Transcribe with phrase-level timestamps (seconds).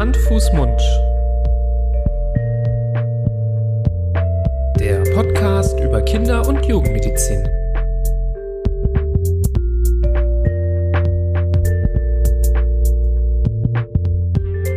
[0.00, 0.80] Hand, Fuß, Mund.
[4.78, 7.46] Der Podcast über Kinder- und Jugendmedizin.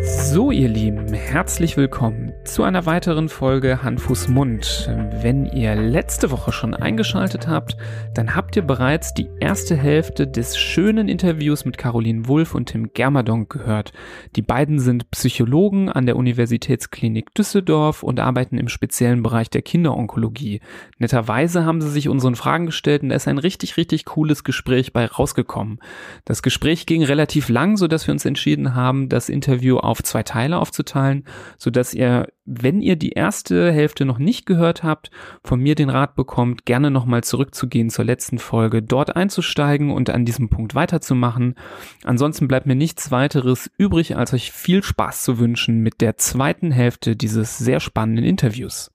[0.02, 4.90] So, ihr Lieben, herzlich willkommen zu einer weiteren Folge Hand, Fuß, Mund.
[5.22, 7.78] Wenn ihr letzte Woche schon eingeschaltet habt,
[8.14, 12.92] dann habt ihr bereits die erste Hälfte des schönen Interviews mit Caroline Wulff und Tim
[12.94, 13.94] Germadonk gehört.
[14.36, 20.60] Die beiden sind Psychologen an der Universitätsklinik Düsseldorf und arbeiten im speziellen Bereich der Kinderonkologie.
[21.00, 24.92] Netterweise haben sie sich unseren Fragen gestellt und da ist ein richtig, richtig cooles Gespräch
[24.92, 25.80] bei rausgekommen.
[26.26, 30.24] Das Gespräch ging relativ lang, so dass wir uns entschieden haben, das Interview auf zwei
[30.24, 31.26] Teile aufzuteilen,
[31.58, 35.12] so dass ihr, wenn ihr die erste Hälfte noch nicht gehört habt,
[35.44, 40.26] von mir den Rat bekommt, gerne nochmal zurückzugehen zur letzten Folge, dort einzusteigen und an
[40.26, 41.56] diesem Punkt weiterzumachen.
[42.04, 46.72] Ansonsten bleibt mir nichts weiteres übrig, als euch viel Spaß zu wünschen mit der zweiten
[46.72, 48.94] Hälfte dieses sehr spannenden Interviews.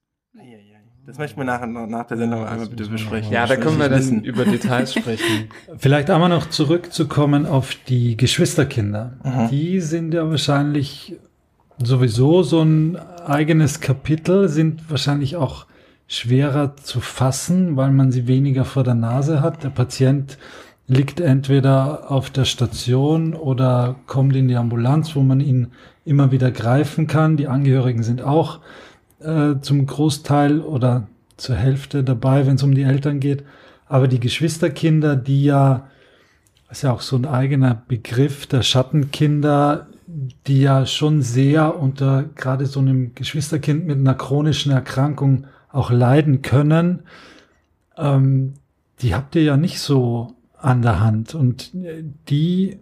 [1.08, 3.32] Das möchten wir nach, nach der Sendung einmal bitte besprechen.
[3.32, 5.48] Ja, da können wir dann über Details sprechen.
[5.78, 9.16] Vielleicht einmal noch zurückzukommen auf die Geschwisterkinder.
[9.24, 9.48] Mhm.
[9.48, 11.16] Die sind ja wahrscheinlich
[11.82, 15.66] sowieso so ein eigenes Kapitel, sind wahrscheinlich auch
[16.06, 19.62] schwerer zu fassen, weil man sie weniger vor der Nase hat.
[19.62, 20.38] Der Patient
[20.86, 25.68] liegt entweder auf der Station oder kommt in die Ambulanz, wo man ihn
[26.04, 27.36] immer wieder greifen kann.
[27.36, 28.60] Die Angehörigen sind auch
[29.20, 31.06] äh, zum Großteil oder
[31.36, 33.44] zur Hälfte dabei, wenn es um die Eltern geht.
[33.86, 35.88] Aber die Geschwisterkinder, die ja,
[36.70, 39.86] ist ja auch so ein eigener Begriff der Schattenkinder,
[40.46, 46.42] die ja schon sehr unter gerade so einem Geschwisterkind mit einer chronischen Erkrankung auch leiden
[46.42, 47.02] können,
[47.96, 48.54] ähm,
[49.00, 51.34] die habt ihr ja nicht so an der Hand.
[51.34, 51.70] Und
[52.28, 52.78] die,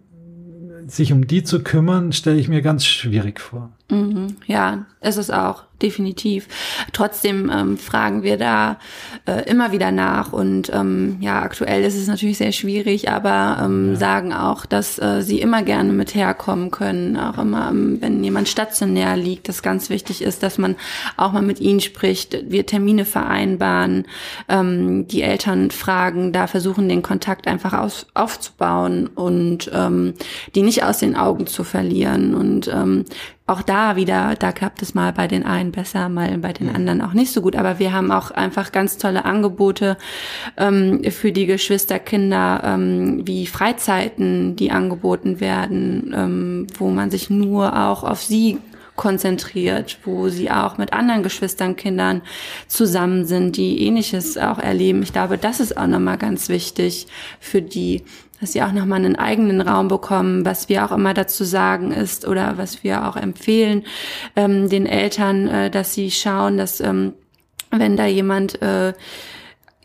[0.86, 3.70] sich um die zu kümmern, stelle ich mir ganz schwierig vor.
[3.90, 6.48] Mhm, ja, ist es auch definitiv.
[6.92, 8.78] Trotzdem ähm, fragen wir da
[9.26, 13.90] äh, immer wieder nach und ähm, ja, aktuell ist es natürlich sehr schwierig, aber ähm,
[13.90, 13.96] ja.
[13.96, 18.48] sagen auch, dass äh, sie immer gerne mit herkommen können, auch immer, ähm, wenn jemand
[18.48, 20.76] stationär liegt, das ganz wichtig ist, dass man
[21.16, 24.06] auch mal mit ihnen spricht, wir Termine vereinbaren,
[24.48, 30.14] ähm, die Eltern fragen, da versuchen den Kontakt einfach aus, aufzubauen und ähm,
[30.54, 33.04] die nicht aus den Augen zu verlieren und ähm,
[33.48, 37.00] auch da wieder, da klappt es mal bei den einen besser, mal bei den anderen
[37.00, 37.54] auch nicht so gut.
[37.54, 39.96] Aber wir haben auch einfach ganz tolle Angebote
[40.56, 47.76] ähm, für die Geschwisterkinder, ähm, wie Freizeiten, die angeboten werden, ähm, wo man sich nur
[47.76, 48.58] auch auf sie
[48.96, 52.22] konzentriert, wo sie auch mit anderen Geschwisternkindern
[52.66, 55.02] zusammen sind, die ähnliches auch erleben.
[55.02, 57.06] Ich glaube, das ist auch nochmal ganz wichtig
[57.38, 58.02] für die
[58.40, 60.44] dass sie auch nochmal einen eigenen Raum bekommen.
[60.44, 63.84] Was wir auch immer dazu sagen ist oder was wir auch empfehlen
[64.34, 67.14] ähm, den Eltern, äh, dass sie schauen, dass ähm,
[67.70, 68.92] wenn da jemand äh,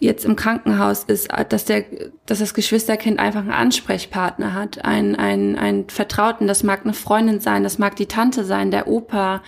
[0.01, 1.85] jetzt im Krankenhaus ist, dass der,
[2.25, 7.39] dass das Geschwisterkind einfach einen Ansprechpartner hat, einen, einen, einen Vertrauten, das mag eine Freundin
[7.39, 9.44] sein, das mag die Tante sein, der Opa,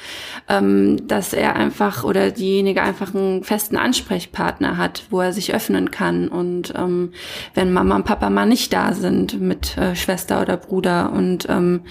[0.47, 5.89] ähm, dass er einfach oder diejenige einfach einen festen Ansprechpartner hat, wo er sich öffnen
[5.89, 6.27] kann.
[6.27, 7.13] Und ähm,
[7.55, 11.81] wenn Mama und Papa mal nicht da sind mit äh, Schwester oder Bruder und ähm,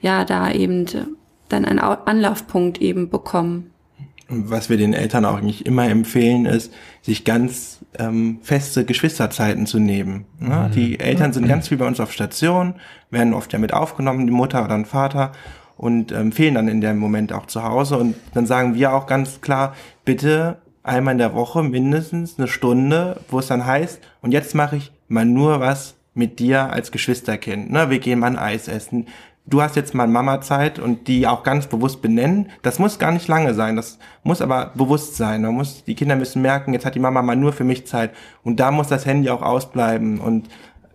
[0.00, 0.86] ja, da eben
[1.48, 3.72] dann einen Anlaufpunkt eben bekommen
[4.28, 6.72] was wir den Eltern auch nicht immer empfehlen, ist,
[7.02, 10.26] sich ganz ähm, feste Geschwisterzeiten zu nehmen.
[10.38, 10.68] Ne?
[10.68, 10.72] Mhm.
[10.72, 12.74] Die Eltern sind ganz viel bei uns auf Station,
[13.10, 15.32] werden oft ja mit aufgenommen, die Mutter oder ein Vater,
[15.76, 17.98] und ähm, fehlen dann in dem Moment auch zu Hause.
[17.98, 19.74] Und dann sagen wir auch ganz klar,
[20.04, 24.76] bitte einmal in der Woche mindestens eine Stunde, wo es dann heißt, und jetzt mache
[24.76, 27.70] ich mal nur was mit dir als Geschwisterkind.
[27.70, 27.90] Ne?
[27.90, 29.06] Wir gehen mal ein Eis essen,
[29.46, 32.50] du hast jetzt mal Mama-Zeit und die auch ganz bewusst benennen.
[32.62, 35.42] Das muss gar nicht lange sein, das muss aber bewusst sein.
[35.42, 38.12] Man muss, die Kinder müssen merken, jetzt hat die Mama mal nur für mich Zeit.
[38.42, 40.48] Und da muss das Handy auch ausbleiben und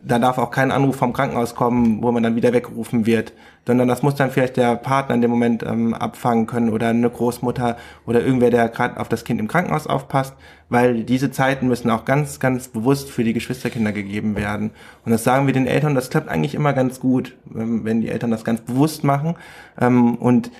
[0.03, 3.33] da darf auch kein Anruf vom Krankenhaus kommen, wo man dann wieder weggerufen wird,
[3.65, 7.09] sondern das muss dann vielleicht der Partner in dem Moment ähm, abfangen können oder eine
[7.09, 10.35] Großmutter oder irgendwer, der gerade auf das Kind im Krankenhaus aufpasst,
[10.69, 14.71] weil diese Zeiten müssen auch ganz, ganz bewusst für die Geschwisterkinder gegeben werden.
[15.05, 18.09] Und das sagen wir den Eltern, das klappt eigentlich immer ganz gut, ähm, wenn die
[18.09, 19.35] Eltern das ganz bewusst machen.
[19.79, 20.51] Ähm, und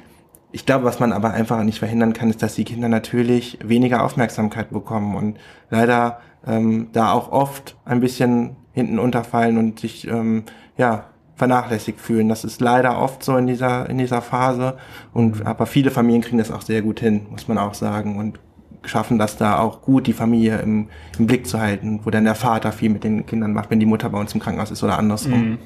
[0.51, 4.03] ich glaube, was man aber einfach nicht verhindern kann, ist, dass die Kinder natürlich weniger
[4.03, 5.37] Aufmerksamkeit bekommen und
[5.69, 10.43] leider ähm, da auch oft ein bisschen hinten unterfallen und sich ähm,
[10.77, 11.05] ja
[11.35, 12.27] vernachlässigt fühlen.
[12.27, 14.77] Das ist leider oft so in dieser in dieser Phase
[15.13, 18.39] und aber viele Familien kriegen das auch sehr gut hin, muss man auch sagen und
[18.85, 20.87] schaffen das da auch gut, die Familie im,
[21.17, 23.85] im Blick zu halten, wo dann der Vater viel mit den Kindern macht, wenn die
[23.85, 25.49] Mutter bei uns im Krankenhaus ist oder andersrum.
[25.51, 25.57] Mhm.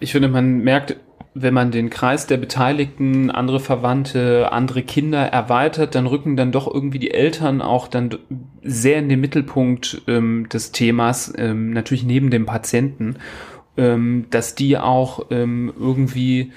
[0.00, 0.96] Ich finde, man merkt
[1.34, 6.72] wenn man den Kreis der Beteiligten, andere Verwandte, andere Kinder erweitert, dann rücken dann doch
[6.72, 8.16] irgendwie die Eltern auch dann
[8.62, 13.16] sehr in den Mittelpunkt ähm, des Themas, ähm, natürlich neben dem Patienten,
[13.76, 16.52] ähm, dass die auch ähm, irgendwie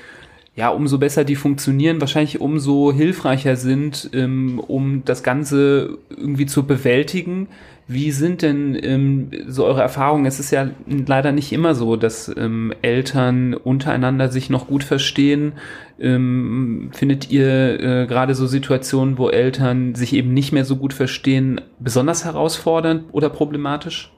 [0.56, 6.66] ja, umso besser die funktionieren, wahrscheinlich umso hilfreicher sind, ähm, um das Ganze irgendwie zu
[6.66, 7.48] bewältigen.
[7.90, 10.26] Wie sind denn ähm, so eure Erfahrungen?
[10.26, 15.54] Es ist ja leider nicht immer so, dass ähm, Eltern untereinander sich noch gut verstehen.
[15.98, 20.94] Ähm, findet ihr äh, gerade so Situationen, wo Eltern sich eben nicht mehr so gut
[20.94, 24.12] verstehen, besonders herausfordernd oder problematisch?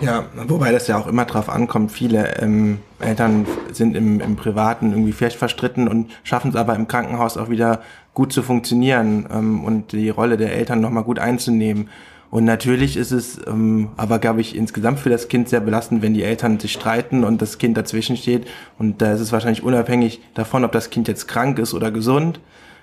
[0.00, 1.92] Ja, wobei das ja auch immer drauf ankommt.
[1.92, 6.88] Viele ähm, Eltern sind im, im Privaten irgendwie fest verstritten und schaffen es aber im
[6.88, 7.82] Krankenhaus auch wieder
[8.14, 11.88] gut zu funktionieren ähm, und die Rolle der Eltern nochmal gut einzunehmen.
[12.30, 16.14] Und natürlich ist es ähm, aber, glaube ich, insgesamt für das Kind sehr belastend, wenn
[16.14, 18.46] die Eltern sich streiten und das Kind dazwischen steht.
[18.78, 22.40] Und da ist es wahrscheinlich unabhängig davon, ob das Kind jetzt krank ist oder gesund,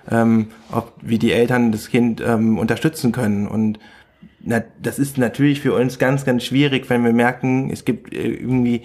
[0.09, 3.47] ähm, ob wie die Eltern das Kind ähm, unterstützen können.
[3.47, 3.79] Und
[4.39, 8.27] na, das ist natürlich für uns ganz, ganz schwierig, wenn wir merken, es gibt äh,
[8.27, 8.83] irgendwie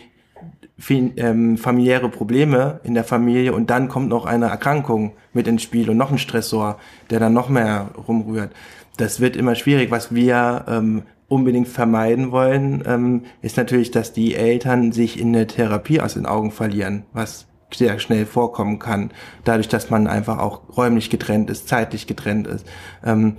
[0.79, 5.63] viel, ähm, familiäre Probleme in der Familie und dann kommt noch eine Erkrankung mit ins
[5.63, 6.79] Spiel und noch ein Stressor,
[7.11, 8.53] der dann noch mehr rumrührt.
[8.99, 9.91] Das wird immer schwierig.
[9.91, 15.47] Was wir ähm, unbedingt vermeiden wollen, ähm, ist natürlich, dass die Eltern sich in der
[15.47, 19.13] Therapie aus den Augen verlieren, was sehr schnell vorkommen kann,
[19.45, 22.67] dadurch, dass man einfach auch räumlich getrennt ist, zeitlich getrennt ist.
[23.05, 23.37] Ähm,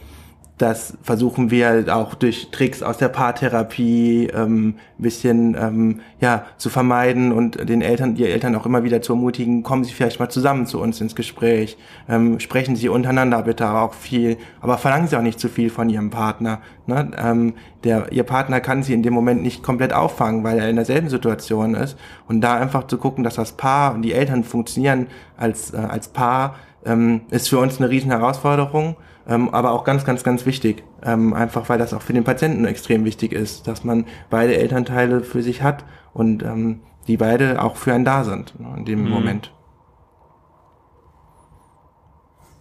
[0.60, 6.70] das versuchen wir halt auch durch Tricks aus der Paartherapie ähm, bisschen ähm, ja zu
[6.70, 10.28] vermeiden und den Eltern, die Eltern auch immer wieder zu ermutigen, kommen Sie vielleicht mal
[10.28, 11.78] zusammen zu uns ins Gespräch,
[12.10, 15.90] ähm, sprechen Sie untereinander bitte auch viel, aber verlangen Sie auch nicht zu viel von
[15.90, 16.60] Ihrem Partner.
[16.88, 17.10] Ne?
[17.18, 17.54] Ähm,
[17.86, 21.08] der, Ihr Partner kann Sie in dem Moment nicht komplett auffangen, weil er in derselben
[21.08, 21.98] Situation ist
[22.28, 25.08] und da einfach zu gucken, dass das Paar und die Eltern funktionieren
[25.38, 28.98] als äh, als Paar ähm, ist für uns eine riesen Herausforderung
[29.30, 30.84] ähm, aber auch ganz, ganz, ganz wichtig.
[31.04, 35.22] Ähm, einfach weil das auch für den Patienten extrem wichtig ist, dass man beide Elternteile
[35.22, 39.04] für sich hat und ähm, die beide auch für einen da sind ne, in dem
[39.04, 39.10] mhm.
[39.10, 39.54] Moment.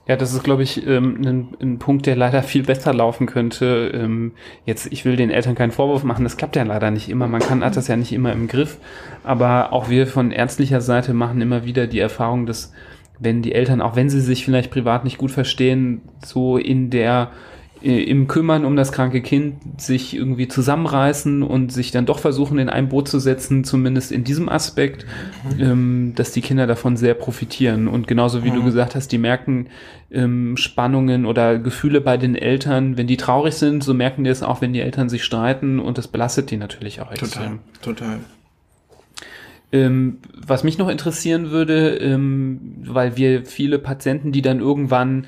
[0.07, 3.91] Ja, das ist, glaube ich, ähm, ein, ein, Punkt, der leider viel besser laufen könnte.
[3.93, 4.33] Ähm,
[4.65, 7.29] jetzt, ich will den Eltern keinen Vorwurf machen, das klappt ja leider nicht immer.
[7.29, 8.79] Man kann hat das ja nicht immer im Griff.
[9.23, 12.73] Aber auch wir von ärztlicher Seite machen immer wieder die Erfahrung, dass
[13.21, 17.31] wenn die Eltern, auch wenn sie sich vielleicht privat nicht gut verstehen, so in der
[17.83, 22.59] äh, im Kümmern um das kranke Kind sich irgendwie zusammenreißen und sich dann doch versuchen,
[22.59, 25.07] in ein Boot zu setzen, zumindest in diesem Aspekt,
[25.57, 25.63] mhm.
[25.63, 27.87] ähm, dass die Kinder davon sehr profitieren.
[27.89, 28.57] Und genauso wie mhm.
[28.57, 29.69] du gesagt hast, die merken
[30.11, 34.43] ähm, Spannungen oder Gefühle bei den Eltern, wenn die traurig sind, so merken die es
[34.43, 37.61] auch, wenn die Eltern sich streiten und das belastet die natürlich auch extrem.
[37.81, 38.19] Total, total.
[39.71, 45.27] Ähm, was mich noch interessieren würde, ähm, weil wir viele Patienten, die dann irgendwann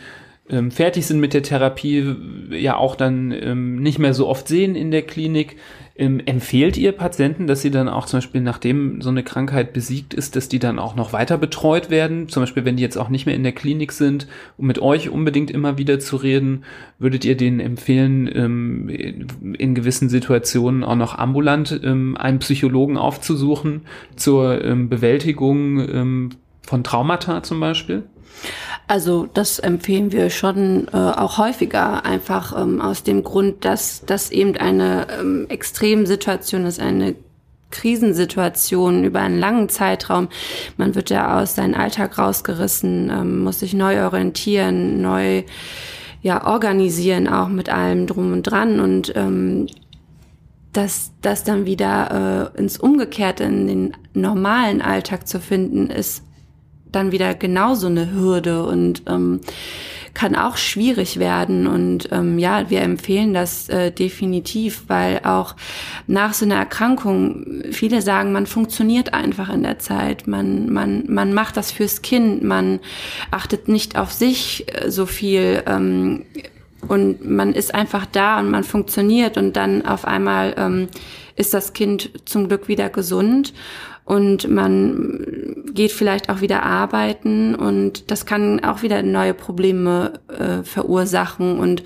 [0.50, 2.14] ähm, fertig sind mit der Therapie,
[2.50, 5.56] ja auch dann ähm, nicht mehr so oft sehen in der Klinik.
[5.96, 10.14] Ähm, empfehlt ihr Patienten, dass sie dann auch zum Beispiel, nachdem so eine Krankheit besiegt
[10.14, 12.28] ist, dass die dann auch noch weiter betreut werden?
[12.28, 14.26] Zum Beispiel, wenn die jetzt auch nicht mehr in der Klinik sind,
[14.56, 16.64] um mit euch unbedingt immer wieder zu reden,
[16.98, 23.82] würdet ihr denen empfehlen, ähm, in gewissen Situationen auch noch ambulant ähm, einen Psychologen aufzusuchen
[24.16, 26.30] zur ähm, Bewältigung ähm,
[26.62, 28.04] von Traumata zum Beispiel?
[28.90, 34.32] Also das empfehlen wir schon äh, auch häufiger, einfach ähm, aus dem Grund, dass das
[34.32, 37.14] eben eine ähm, Extremsituation ist, eine
[37.70, 40.26] Krisensituation über einen langen Zeitraum.
[40.76, 45.44] Man wird ja aus seinem Alltag rausgerissen, ähm, muss sich neu orientieren, neu
[46.20, 49.68] ja organisieren, auch mit allem drum und dran und ähm,
[50.72, 56.24] dass das dann wieder äh, ins Umgekehrte in den normalen Alltag zu finden, ist
[56.92, 59.40] dann wieder genauso eine Hürde und ähm,
[60.14, 61.66] kann auch schwierig werden.
[61.66, 65.56] Und ähm, ja, wir empfehlen das äh, definitiv, weil auch
[66.06, 70.26] nach so einer Erkrankung viele sagen, man funktioniert einfach in der Zeit.
[70.26, 72.80] Man, man, man macht das fürs Kind, man
[73.30, 75.62] achtet nicht auf sich äh, so viel.
[75.66, 76.24] Ähm,
[76.88, 80.88] und man ist einfach da und man funktioniert und dann auf einmal ähm,
[81.36, 83.52] ist das Kind zum Glück wieder gesund
[84.10, 90.64] und man geht vielleicht auch wieder arbeiten und das kann auch wieder neue Probleme äh,
[90.64, 91.84] verursachen und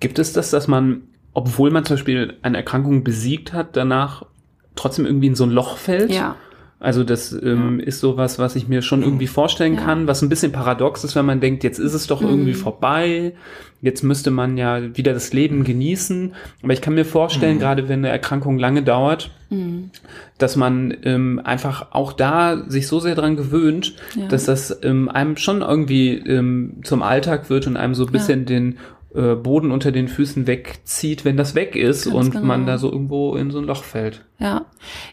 [0.00, 4.26] gibt es das, dass man, obwohl man zum Beispiel eine Erkrankung besiegt hat, danach
[4.74, 6.10] trotzdem irgendwie in so ein Loch fällt?
[6.10, 6.34] Ja.
[6.80, 7.86] Also das ähm, ja.
[7.86, 9.82] ist sowas, was ich mir schon irgendwie vorstellen ja.
[9.82, 12.56] kann, was ein bisschen paradox ist, wenn man denkt, jetzt ist es doch irgendwie mhm.
[12.56, 13.34] vorbei,
[13.82, 16.32] jetzt müsste man ja wieder das Leben genießen.
[16.62, 17.60] Aber ich kann mir vorstellen, mhm.
[17.60, 19.90] gerade wenn eine Erkrankung lange dauert, mhm.
[20.38, 24.28] dass man ähm, einfach auch da sich so sehr dran gewöhnt, ja.
[24.28, 28.46] dass das ähm, einem schon irgendwie ähm, zum Alltag wird und einem so ein bisschen
[28.46, 28.78] den
[29.12, 32.44] äh, Boden unter den Füßen wegzieht, wenn das weg ist Ganz und genau.
[32.44, 34.24] man da so irgendwo in so ein Loch fällt.
[34.38, 34.66] Ja,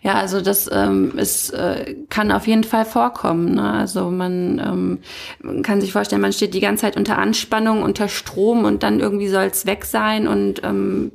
[0.04, 3.56] ja, also das ähm, ist, äh, kann auf jeden Fall vorkommen.
[3.56, 3.74] Ne?
[3.74, 5.00] Also man,
[5.44, 9.00] ähm, kann sich vorstellen, man steht die ganze Zeit unter Anspannung, unter Strom und dann
[9.00, 11.12] irgendwie soll es weg sein und ähm,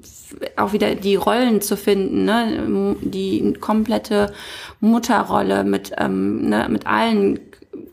[0.56, 2.96] auch wieder die Rollen zu finden, ne?
[3.00, 4.32] die komplette
[4.80, 6.66] Mutterrolle mit, ähm, ne?
[6.68, 7.38] mit allen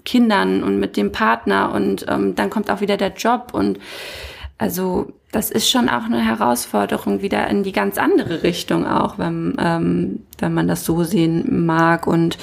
[0.04, 3.78] Kindern und mit dem Partner und ähm, dann kommt auch wieder der Job und
[4.60, 9.56] also das ist schon auch eine Herausforderung wieder in die ganz andere Richtung auch, wenn,
[9.58, 12.38] ähm, wenn man das so sehen mag und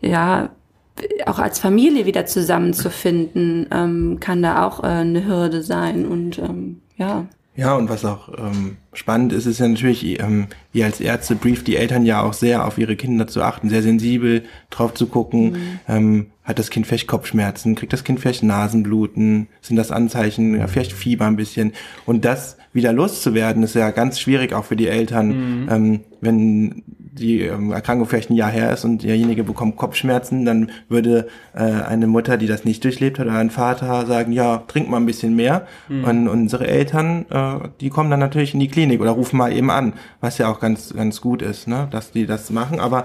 [0.00, 0.50] ja,
[1.26, 6.80] auch als Familie wieder zusammenzufinden, ähm, kann da auch äh, eine Hürde sein und ähm,
[6.96, 7.26] ja.
[7.58, 11.66] Ja, und was auch ähm, spannend ist, ist ja natürlich, ähm, ihr als Ärzte brieft
[11.66, 15.50] die Eltern ja auch sehr auf ihre Kinder zu achten, sehr sensibel drauf zu gucken,
[15.50, 15.80] mhm.
[15.88, 20.68] ähm, hat das Kind vielleicht Kopfschmerzen, kriegt das Kind vielleicht Nasenbluten, sind das Anzeichen, ja,
[20.68, 21.72] vielleicht Fieber ein bisschen.
[22.06, 25.68] Und das wieder loszuwerden, ist ja ganz schwierig auch für die Eltern, mhm.
[25.68, 26.84] ähm, wenn
[27.18, 31.60] die ähm, Erkrankung vielleicht ein Jahr her ist und derjenige bekommt Kopfschmerzen, dann würde äh,
[31.60, 35.06] eine Mutter, die das nicht durchlebt hat, oder ein Vater sagen, ja, trink mal ein
[35.06, 35.66] bisschen mehr.
[35.88, 36.04] Mhm.
[36.04, 39.70] Und unsere Eltern, äh, die kommen dann natürlich in die Klinik oder rufen mal eben
[39.70, 42.80] an, was ja auch ganz, ganz gut ist, ne, dass die das machen.
[42.80, 43.04] Aber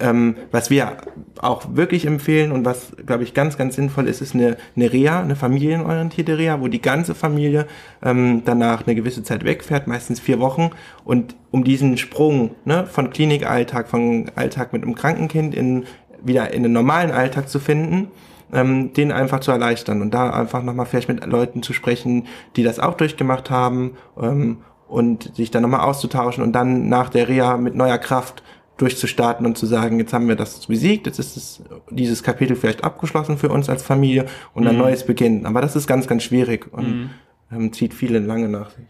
[0.00, 0.96] ähm, was wir
[1.40, 5.20] auch wirklich empfehlen und was, glaube ich, ganz, ganz sinnvoll ist, ist eine, eine Reha,
[5.20, 7.66] eine familienorientierte Reha, wo die ganze Familie
[8.02, 10.70] ähm, danach eine gewisse Zeit wegfährt, meistens vier Wochen.
[11.04, 15.84] Und um diesen Sprung ne, von Klinikalltag, von Alltag mit einem Krankenkind in,
[16.22, 18.08] wieder in den normalen Alltag zu finden,
[18.52, 22.62] ähm, den einfach zu erleichtern und da einfach nochmal vielleicht mit Leuten zu sprechen, die
[22.62, 27.56] das auch durchgemacht haben ähm, und sich dann nochmal auszutauschen und dann nach der Reha
[27.56, 28.42] mit neuer Kraft
[28.76, 32.82] durchzustarten und zu sagen, jetzt haben wir das besiegt, jetzt ist es, dieses Kapitel vielleicht
[32.82, 34.82] abgeschlossen für uns als Familie und ein mhm.
[34.82, 35.46] neues beginnt.
[35.46, 37.10] Aber das ist ganz, ganz schwierig und mhm.
[37.52, 38.84] ähm, zieht viele lange nach sich.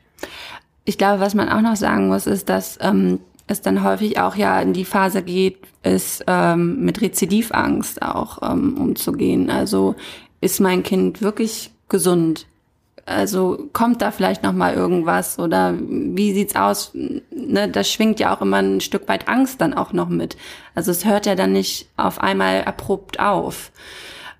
[0.87, 4.37] Ich glaube, was man auch noch sagen muss, ist, dass ähm, es dann häufig auch
[4.37, 9.51] ja in die Phase geht, ist ähm, mit Rezidivangst auch ähm, umzugehen.
[9.51, 9.97] Also
[10.41, 12.47] ist mein Kind wirklich gesund?
[13.07, 16.93] Also kommt da vielleicht noch mal irgendwas oder wie sieht's aus?
[16.95, 20.37] Ne, das schwingt ja auch immer ein Stück weit Angst dann auch noch mit.
[20.75, 23.73] Also es hört ja dann nicht auf einmal abrupt auf.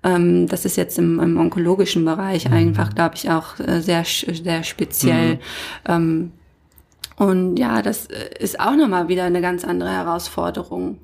[0.03, 2.55] Ähm, das ist jetzt im, im onkologischen Bereich mhm.
[2.55, 5.35] einfach, glaube ich, auch äh, sehr sehr speziell.
[5.35, 5.39] Mhm.
[5.87, 6.31] Ähm,
[7.17, 10.97] und ja, das äh, ist auch noch mal wieder eine ganz andere Herausforderung.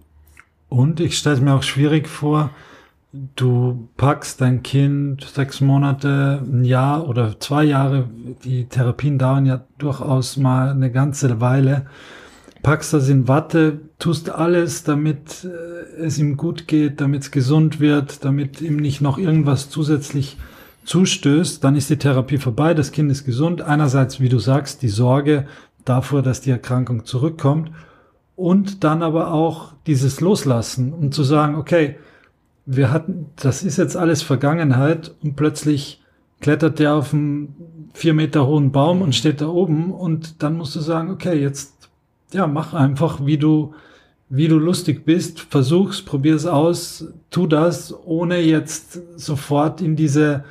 [0.67, 2.49] Und ich stelle mir auch schwierig vor,
[3.13, 8.09] du packst dein Kind sechs Monate, ein Jahr oder zwei Jahre,
[8.43, 11.87] die Therapien dauern ja durchaus mal eine ganze Weile,
[12.63, 17.79] packst das in Watte, tust alles, damit äh, es ihm gut geht, damit es gesund
[17.79, 20.37] wird, damit ihm nicht noch irgendwas zusätzlich
[20.85, 23.61] zustößt, dann ist die Therapie vorbei, das Kind ist gesund.
[23.61, 25.45] Einerseits, wie du sagst, die Sorge
[25.85, 27.71] davor, dass die Erkrankung zurückkommt
[28.35, 31.97] und dann aber auch dieses Loslassen und zu sagen, okay,
[32.65, 36.01] wir hatten, das ist jetzt alles Vergangenheit und plötzlich
[36.39, 37.55] klettert der auf einen
[37.93, 41.89] vier Meter hohen Baum und steht da oben und dann musst du sagen, okay, jetzt,
[42.31, 43.73] ja, mach einfach, wie du,
[44.29, 50.43] wie du lustig bist, versuch's, probier's aus, tu das, ohne jetzt sofort in diese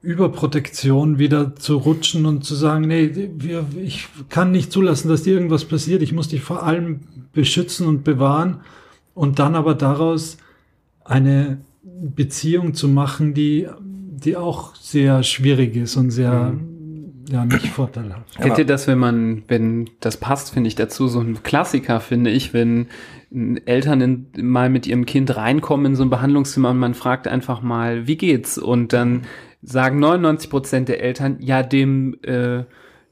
[0.00, 5.34] Überprotektion wieder zu rutschen und zu sagen, nee, wir, ich kann nicht zulassen, dass dir
[5.34, 7.00] irgendwas passiert, ich muss dich vor allem
[7.32, 8.60] beschützen und bewahren
[9.14, 10.38] und dann aber daraus
[11.08, 17.24] eine Beziehung zu machen, die, die auch sehr schwierig ist und sehr, mhm.
[17.30, 18.36] ja, nicht vorteilhaft.
[18.36, 22.30] Kennt ihr das, wenn man, wenn das passt, finde ich dazu, so ein Klassiker, finde
[22.30, 22.86] ich, wenn
[23.30, 27.62] Eltern in, mal mit ihrem Kind reinkommen in so ein Behandlungszimmer und man fragt einfach
[27.62, 28.58] mal, wie geht's?
[28.58, 29.22] Und dann
[29.62, 32.64] sagen 99 Prozent der Eltern, ja, dem, äh,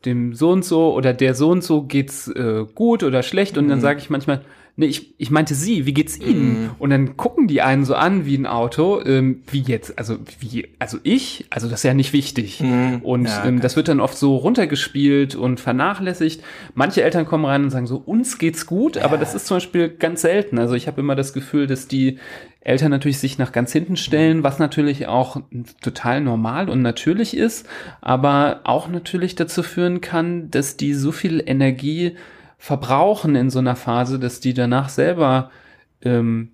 [0.05, 3.59] dem so und so oder der so und so geht's äh, gut oder schlecht.
[3.59, 3.83] Und dann mhm.
[3.83, 4.43] sage ich manchmal,
[4.77, 6.67] nee, ich, ich meinte sie, wie geht's Ihnen?
[6.67, 6.71] Mm.
[6.79, 10.69] Und dann gucken die einen so an wie ein Auto, ähm, wie jetzt, also wie,
[10.79, 12.61] also ich, also das ist ja nicht wichtig.
[12.61, 12.97] Mm.
[13.03, 16.43] Und ja, ähm, das wird dann oft so runtergespielt und vernachlässigt.
[16.75, 19.05] Manche Eltern kommen rein und sagen so, uns geht's gut, ja.
[19.05, 20.59] aber das ist zum Beispiel ganz selten.
[20.59, 22.19] Also ich habe immer das Gefühl, dass die
[22.61, 25.41] Eltern natürlich sich nach ganz hinten stellen, was natürlich auch
[25.81, 27.67] total normal und natürlich ist,
[28.01, 32.17] aber auch natürlich dazu führen kann, dass die so viel Energie
[32.59, 35.51] verbrauchen in so einer Phase, dass die danach selber
[36.03, 36.51] ähm,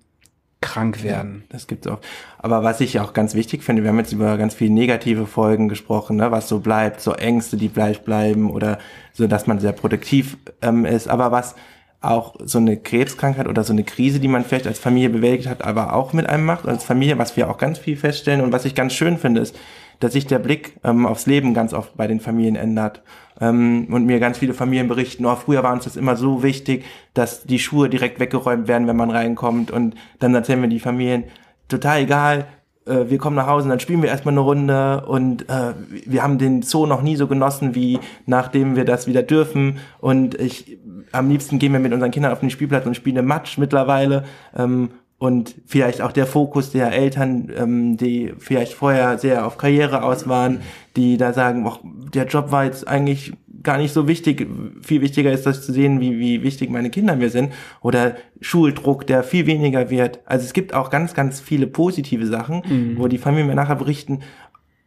[0.61, 1.43] krank werden.
[1.49, 1.99] Das gibt's auch.
[2.37, 5.67] Aber was ich auch ganz wichtig finde, wir haben jetzt über ganz viele negative Folgen
[5.67, 8.79] gesprochen, ne, was so bleibt, so Ängste, die gleich bleiben oder
[9.11, 11.09] so, dass man sehr produktiv ähm, ist.
[11.09, 11.55] Aber was
[11.99, 15.63] auch so eine Krebskrankheit oder so eine Krise, die man vielleicht als Familie bewältigt hat,
[15.63, 18.65] aber auch mit einem macht, als Familie, was wir auch ganz viel feststellen und was
[18.65, 19.55] ich ganz schön finde, ist,
[19.99, 23.01] dass sich der Blick ähm, aufs Leben ganz oft bei den Familien ändert.
[23.39, 26.85] Ähm, und mir ganz viele Familien berichten, oh, früher war uns das immer so wichtig,
[27.13, 29.71] dass die Schuhe direkt weggeräumt werden, wenn man reinkommt.
[29.71, 31.25] Und dann erzählen wir die Familien,
[31.67, 32.47] total egal,
[32.85, 35.73] äh, wir kommen nach Hause dann spielen wir erstmal eine Runde und äh,
[36.05, 39.79] wir haben den Zoo noch nie so genossen, wie nachdem wir das wieder dürfen.
[39.99, 40.77] Und ich
[41.11, 44.25] am liebsten gehen wir mit unseren Kindern auf den Spielplatz und spielen Matsch mittlerweile.
[44.55, 44.89] Ähm,
[45.23, 50.27] und vielleicht auch der Fokus der Eltern, ähm, die vielleicht vorher sehr auf Karriere aus
[50.27, 50.59] waren,
[50.97, 51.77] die da sagen, oh,
[52.13, 53.31] der Job war jetzt eigentlich
[53.63, 54.45] gar nicht so wichtig.
[54.81, 57.53] Viel wichtiger ist das zu sehen, wie, wie wichtig meine Kinder mir sind.
[57.79, 60.19] Oder Schuldruck, der viel weniger wird.
[60.25, 62.97] Also es gibt auch ganz, ganz viele positive Sachen, mhm.
[62.97, 64.19] wo die Familien mir nachher berichten,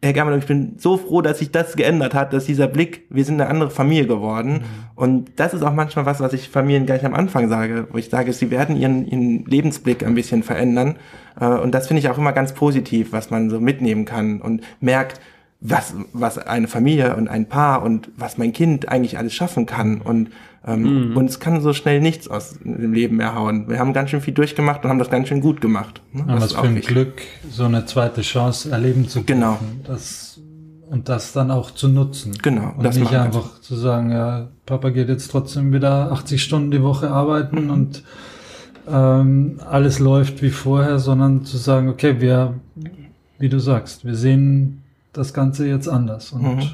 [0.03, 3.25] Herr Germann, ich bin so froh, dass sich das geändert hat, dass dieser Blick, wir
[3.25, 4.53] sind eine andere Familie geworden.
[4.53, 4.61] Mhm.
[4.95, 8.09] Und das ist auch manchmal was, was ich Familien gleich am Anfang sage, wo ich
[8.09, 10.97] sage, sie werden ihren, ihren Lebensblick ein bisschen verändern.
[11.39, 14.61] Äh, und das finde ich auch immer ganz positiv, was man so mitnehmen kann und
[14.81, 15.19] merkt,
[15.61, 20.01] was, was eine Familie und ein Paar und was mein Kind eigentlich alles schaffen kann.
[20.01, 20.29] Und
[20.67, 21.17] ähm, mhm.
[21.17, 23.69] uns kann so schnell nichts aus dem Leben erhauen.
[23.69, 26.01] Wir haben ganz schön viel durchgemacht und haben das ganz schön gut gemacht.
[26.11, 26.25] Ne?
[26.27, 26.93] Aber was für ein wichtig.
[26.93, 29.39] Glück, so eine zweite Chance erleben zu können.
[29.39, 29.59] Genau.
[29.85, 30.41] Das,
[30.89, 32.33] und das dann auch zu nutzen.
[32.43, 32.73] Genau.
[32.77, 37.11] Und nicht einfach zu sagen, ja, Papa geht jetzt trotzdem wieder 80 Stunden die Woche
[37.11, 37.69] arbeiten mhm.
[37.71, 38.03] und
[38.89, 42.55] ähm, alles läuft wie vorher, sondern zu sagen, okay, wir,
[43.39, 44.83] wie du sagst, wir sehen
[45.13, 46.69] das Ganze jetzt anders und, mhm.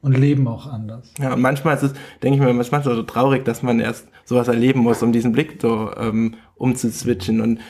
[0.00, 1.12] Und leben auch anders.
[1.18, 3.80] Ja, und manchmal ist es, denke ich mir, manchmal ist es so traurig, dass man
[3.80, 7.40] erst sowas erleben muss, um diesen Blick so ähm, umzuswitchen.
[7.40, 7.60] Und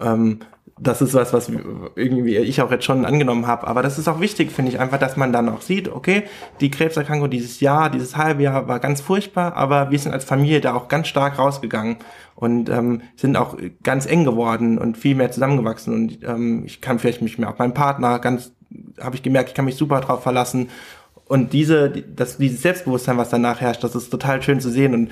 [0.00, 0.40] ähm,
[0.80, 1.50] das ist was, was
[1.96, 3.66] irgendwie ich auch jetzt schon angenommen habe.
[3.66, 6.24] Aber das ist auch wichtig, finde ich, einfach, dass man dann auch sieht, okay,
[6.60, 10.60] die Krebserkrankung dieses Jahr, dieses halbe Jahr war ganz furchtbar, aber wir sind als Familie
[10.60, 11.96] da auch ganz stark rausgegangen
[12.34, 15.94] und ähm, sind auch ganz eng geworden und viel mehr zusammengewachsen.
[15.94, 18.52] Und ähm, ich kann vielleicht mich mehr auf meinen Partner ganz
[19.00, 20.68] habe ich gemerkt, ich kann mich super drauf verlassen.
[21.28, 24.94] Und diese, das, dieses Selbstbewusstsein, was danach herrscht, das ist total schön zu sehen.
[24.94, 25.10] Und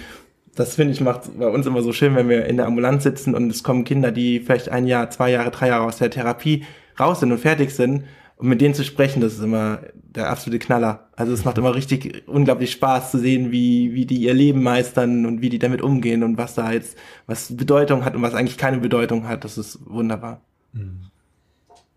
[0.55, 3.35] das finde ich macht bei uns immer so schön, wenn wir in der Ambulanz sitzen
[3.35, 6.65] und es kommen Kinder, die vielleicht ein Jahr, zwei Jahre, drei Jahre aus der Therapie
[6.99, 8.05] raus sind und fertig sind.
[8.39, 11.09] Und mit denen zu sprechen, das ist immer der absolute Knaller.
[11.17, 15.25] Also es macht immer richtig unglaublich Spaß zu sehen, wie, wie die ihr Leben meistern
[15.25, 18.59] und wie die damit umgehen und was da jetzt, was Bedeutung hat und was eigentlich
[18.59, 19.45] keine Bedeutung hat.
[19.45, 20.43] Das ist wunderbar.
[20.73, 21.11] Mhm.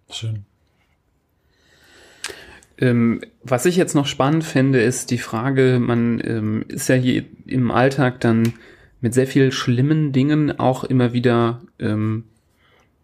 [0.09, 0.45] Schön.
[2.79, 7.25] Ähm, was ich jetzt noch spannend finde, ist die Frage, man ähm, ist ja hier
[7.45, 8.53] im Alltag dann
[9.01, 12.23] mit sehr viel schlimmen Dingen auch immer wieder ähm,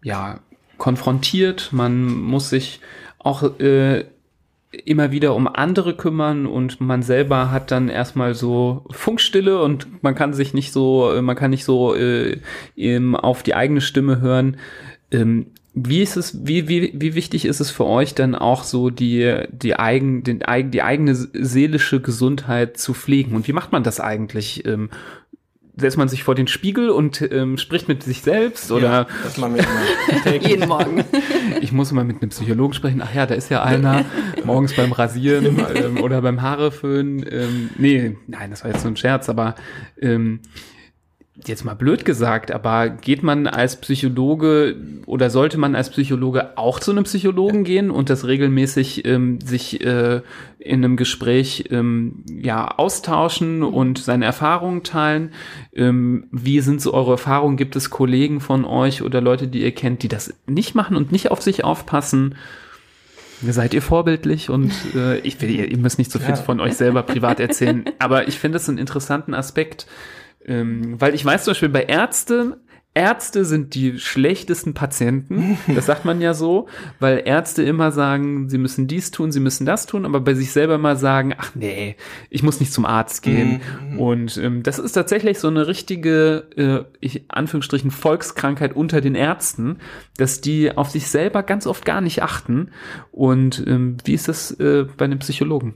[0.02, 0.40] ja
[0.78, 1.70] konfrontiert.
[1.72, 2.80] Man muss sich
[3.20, 4.06] auch äh,
[4.86, 10.16] immer wieder um andere kümmern und man selber hat dann erstmal so Funkstille und man
[10.16, 12.40] kann sich nicht so, äh, man kann nicht so äh,
[13.14, 14.58] auf die eigene Stimme hören.
[15.12, 18.90] Ähm, wie ist es, wie, wie, wie wichtig ist es für euch dann auch so
[18.90, 23.36] die, die eigen, den, die eigene seelische Gesundheit zu pflegen?
[23.36, 24.66] Und wie macht man das eigentlich?
[24.66, 24.90] Ähm,
[25.78, 29.38] setzt man sich vor den Spiegel und ähm, spricht mit sich selbst oder ja, das
[29.38, 29.66] machen wir
[30.24, 30.36] immer.
[30.48, 31.04] jeden Morgen.
[31.60, 33.02] Ich muss immer mit einem Psychologen sprechen.
[33.04, 34.06] Ach ja, da ist ja einer
[34.46, 37.26] morgens beim Rasieren ähm, oder beim Haareföhn.
[37.30, 39.56] Ähm, nee, nein, das war jetzt so ein Scherz, aber
[40.02, 40.40] ähm,
[41.44, 46.80] jetzt mal blöd gesagt, aber geht man als Psychologe oder sollte man als Psychologe auch
[46.80, 50.22] zu einem Psychologen gehen und das regelmäßig ähm, sich äh,
[50.60, 55.32] in einem Gespräch ähm, ja austauschen und seine Erfahrungen teilen?
[55.74, 57.58] Ähm, wie sind so eure Erfahrungen?
[57.58, 61.12] Gibt es Kollegen von euch oder Leute, die ihr kennt, die das nicht machen und
[61.12, 62.36] nicht auf sich aufpassen?
[63.42, 66.36] Seid ihr vorbildlich und äh, ich will, ihr, ihr müsst nicht so viel ja.
[66.38, 69.86] von euch selber privat erzählen, aber ich finde es einen interessanten Aspekt,
[70.46, 72.56] ähm, weil ich weiß zum Beispiel bei Ärzten,
[72.98, 75.58] Ärzte sind die schlechtesten Patienten.
[75.76, 76.68] Das sagt man ja so,
[77.02, 80.54] weil Ärzte immer sagen, sie müssen dies tun, sie müssen das tun, aber bei sich
[80.54, 81.98] selber mal sagen, ach nee,
[82.30, 83.60] ich muss nicht zum Arzt gehen.
[83.90, 84.00] Mhm.
[84.00, 89.80] Und ähm, das ist tatsächlich so eine richtige, äh, ich, Anführungsstrichen, Volkskrankheit unter den Ärzten,
[90.16, 92.70] dass die auf sich selber ganz oft gar nicht achten.
[93.12, 95.74] Und ähm, wie ist das äh, bei einem Psychologen?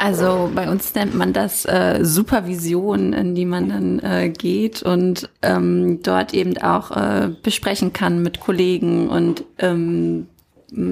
[0.00, 5.28] Also bei uns nennt man das äh, Supervision, in die man dann äh, geht und
[5.42, 10.26] ähm, dort eben auch äh, besprechen kann mit Kollegen und ähm,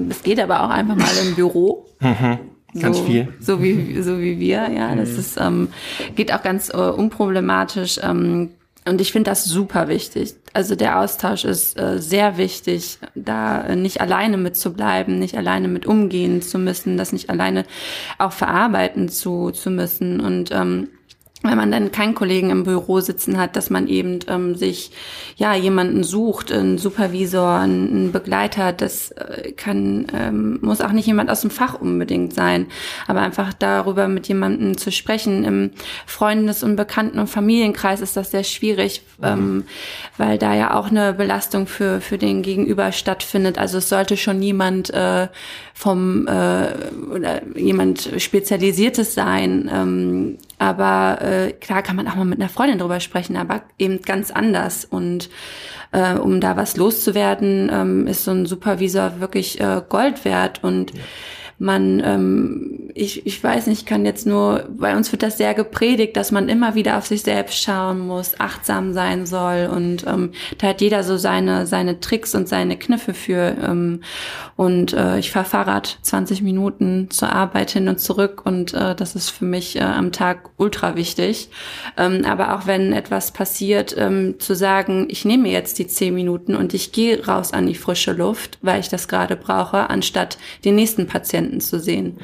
[0.09, 1.85] es geht aber auch einfach mal im Büro.
[2.01, 2.81] Mhm.
[2.81, 3.27] Ganz so, viel.
[3.39, 4.95] So wie, so wie wir, ja.
[4.95, 5.19] Das mhm.
[5.19, 5.67] ist, ähm,
[6.15, 7.99] geht auch ganz äh, unproblematisch.
[8.03, 8.51] Ähm,
[8.85, 10.35] und ich finde das super wichtig.
[10.53, 15.85] Also der Austausch ist äh, sehr wichtig, da äh, nicht alleine mitzubleiben, nicht alleine mit
[15.85, 17.65] umgehen zu müssen, das nicht alleine
[18.17, 20.19] auch verarbeiten zu, zu müssen.
[20.19, 20.89] Und ähm,
[21.49, 24.91] wenn man dann keinen Kollegen im Büro sitzen hat, dass man eben ähm, sich
[25.35, 31.31] ja jemanden sucht, einen Supervisor, einen Begleiter, das äh, kann ähm, muss auch nicht jemand
[31.31, 32.67] aus dem Fach unbedingt sein,
[33.07, 35.71] aber einfach darüber mit jemandem zu sprechen im
[36.05, 39.25] Freundes- und Bekannten- und Familienkreis ist das sehr schwierig, mhm.
[39.25, 39.63] ähm,
[40.17, 43.57] weil da ja auch eine Belastung für für den Gegenüber stattfindet.
[43.57, 45.27] Also es sollte schon jemand äh,
[45.73, 46.67] vom äh,
[47.11, 52.77] oder jemand Spezialisiertes sein, ähm, aber äh, klar kann man auch mal mit einer Freundin
[52.77, 54.85] drüber sprechen, aber eben ganz anders.
[54.85, 55.29] Und
[55.91, 60.63] äh, um da was loszuwerden, ähm, ist so ein Supervisor wirklich äh, Gold wert.
[60.63, 61.01] Und ja
[61.59, 66.15] man, ähm, ich, ich weiß nicht, kann jetzt nur, bei uns wird das sehr gepredigt,
[66.15, 70.67] dass man immer wieder auf sich selbst schauen muss, achtsam sein soll und ähm, da
[70.67, 73.55] hat jeder so seine, seine Tricks und seine Kniffe für.
[73.61, 74.01] Ähm,
[74.55, 79.15] und äh, ich fahre Fahrrad 20 Minuten zur Arbeit hin und zurück und äh, das
[79.15, 81.49] ist für mich äh, am Tag ultra wichtig.
[81.97, 86.55] Ähm, aber auch wenn etwas passiert, ähm, zu sagen, ich nehme jetzt die 10 Minuten
[86.55, 90.75] und ich gehe raus an die frische Luft, weil ich das gerade brauche, anstatt den
[90.75, 92.05] nächsten Patienten Patienten zu sehen.
[92.05, 92.19] Mhm.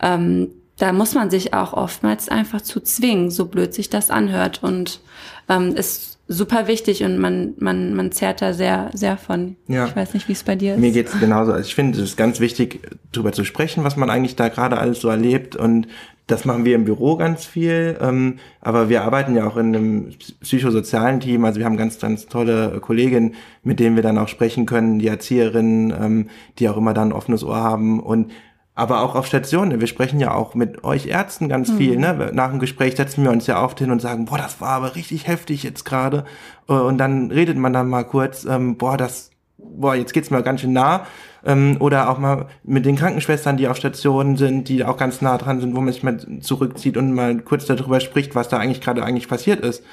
[0.00, 4.62] Ähm, da muss man sich auch oftmals einfach zu zwingen, so blöd sich das anhört.
[4.62, 5.00] Und
[5.48, 9.56] ähm, ist super wichtig und man, man, man zehrt da sehr, sehr von.
[9.68, 9.86] Ja.
[9.86, 10.80] Ich weiß nicht, wie es bei dir ist.
[10.80, 11.52] Mir geht's genauso.
[11.52, 12.80] Also ich finde, es ist ganz wichtig,
[13.12, 15.56] darüber zu sprechen, was man eigentlich da gerade alles so erlebt.
[15.56, 15.88] Und
[16.26, 17.98] das machen wir im Büro ganz viel.
[18.00, 20.08] Ähm, aber wir arbeiten ja auch in einem
[20.40, 21.44] psychosozialen Team.
[21.44, 25.08] Also wir haben ganz, ganz tolle Kolleginnen, mit denen wir dann auch sprechen können, die
[25.08, 28.00] Erzieherinnen, ähm, die auch immer dann ein offenes Ohr haben.
[28.00, 28.30] Und
[28.74, 29.80] aber auch auf Stationen.
[29.80, 31.76] Wir sprechen ja auch mit euch Ärzten ganz mhm.
[31.76, 31.96] viel.
[31.96, 32.30] Ne?
[32.32, 34.96] Nach dem Gespräch setzen wir uns ja oft hin und sagen, boah, das war aber
[34.96, 36.24] richtig heftig jetzt gerade.
[36.68, 40.42] Äh, und dann redet man dann mal kurz, ähm, boah, das, boah, jetzt geht's mir
[40.42, 41.06] ganz schön nah.
[41.44, 45.36] Ähm, oder auch mal mit den Krankenschwestern, die auf Stationen sind, die auch ganz nah
[45.36, 48.80] dran sind, wo man sich mal zurückzieht und mal kurz darüber spricht, was da eigentlich
[48.80, 49.84] gerade eigentlich passiert ist.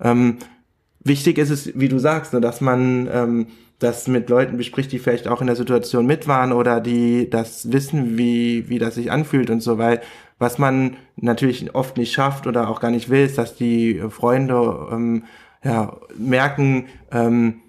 [0.00, 0.36] Ähm,
[1.00, 3.46] wichtig ist es, wie du sagst, ne, dass man ähm,
[3.78, 7.72] das mit Leuten bespricht, die vielleicht auch in der Situation mit waren oder die das
[7.72, 10.00] wissen, wie, wie das sich anfühlt und so, weil
[10.38, 14.88] was man natürlich oft nicht schafft oder auch gar nicht will, ist, dass die Freunde
[14.90, 15.24] ähm,
[15.64, 17.60] ja, merken, ähm,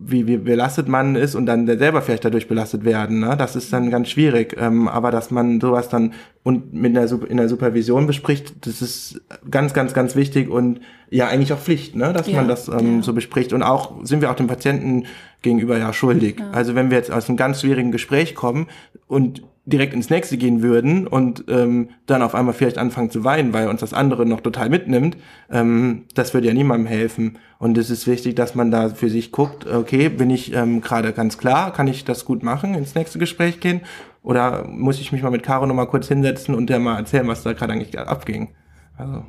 [0.00, 3.20] wie, wie belastet man ist und dann selber vielleicht dadurch belastet werden.
[3.20, 3.36] Ne?
[3.36, 4.56] Das ist dann ganz schwierig.
[4.58, 6.12] Ähm, aber dass man sowas dann
[6.44, 10.80] und mit einer, in der Supervision bespricht, das ist ganz, ganz, ganz wichtig und
[11.10, 12.12] ja eigentlich auch Pflicht, ne?
[12.12, 13.02] dass ja, man das ähm, ja.
[13.02, 13.52] so bespricht.
[13.52, 15.06] Und auch sind wir auch dem Patienten
[15.42, 16.38] gegenüber ja schuldig.
[16.38, 16.50] Ja.
[16.52, 18.68] Also wenn wir jetzt aus einem ganz schwierigen Gespräch kommen
[19.08, 23.52] und direkt ins nächste gehen würden und ähm, dann auf einmal vielleicht anfangen zu weinen,
[23.52, 25.16] weil uns das andere noch total mitnimmt,
[25.50, 27.38] ähm, das würde ja niemandem helfen.
[27.58, 31.12] Und es ist wichtig, dass man da für sich guckt, okay, bin ich ähm, gerade
[31.12, 33.82] ganz klar, kann ich das gut machen, ins nächste Gespräch gehen?
[34.22, 37.28] Oder muss ich mich mal mit Caro noch mal kurz hinsetzen und der mal erzählen,
[37.28, 38.54] was da gerade eigentlich abging?
[38.96, 39.24] Also.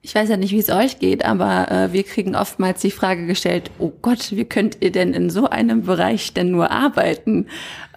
[0.00, 3.26] Ich weiß ja nicht, wie es euch geht, aber äh, wir kriegen oftmals die Frage
[3.26, 7.46] gestellt, oh Gott, wie könnt ihr denn in so einem Bereich denn nur arbeiten?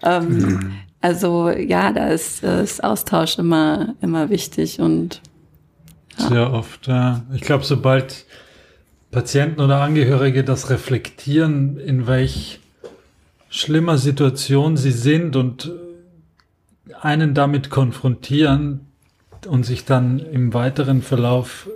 [0.03, 0.71] Ähm, mhm.
[1.03, 5.21] Also ja, da ist, äh, ist Austausch immer, immer wichtig und
[6.17, 6.27] ja.
[6.29, 6.87] sehr oft.
[6.87, 7.23] Ja.
[7.33, 8.25] Ich glaube, sobald
[9.11, 12.61] Patienten oder Angehörige das reflektieren, in welch
[13.49, 15.73] schlimmer Situation sie sind und
[17.01, 18.87] einen damit konfrontieren,
[19.45, 21.67] und sich dann im weiteren Verlauf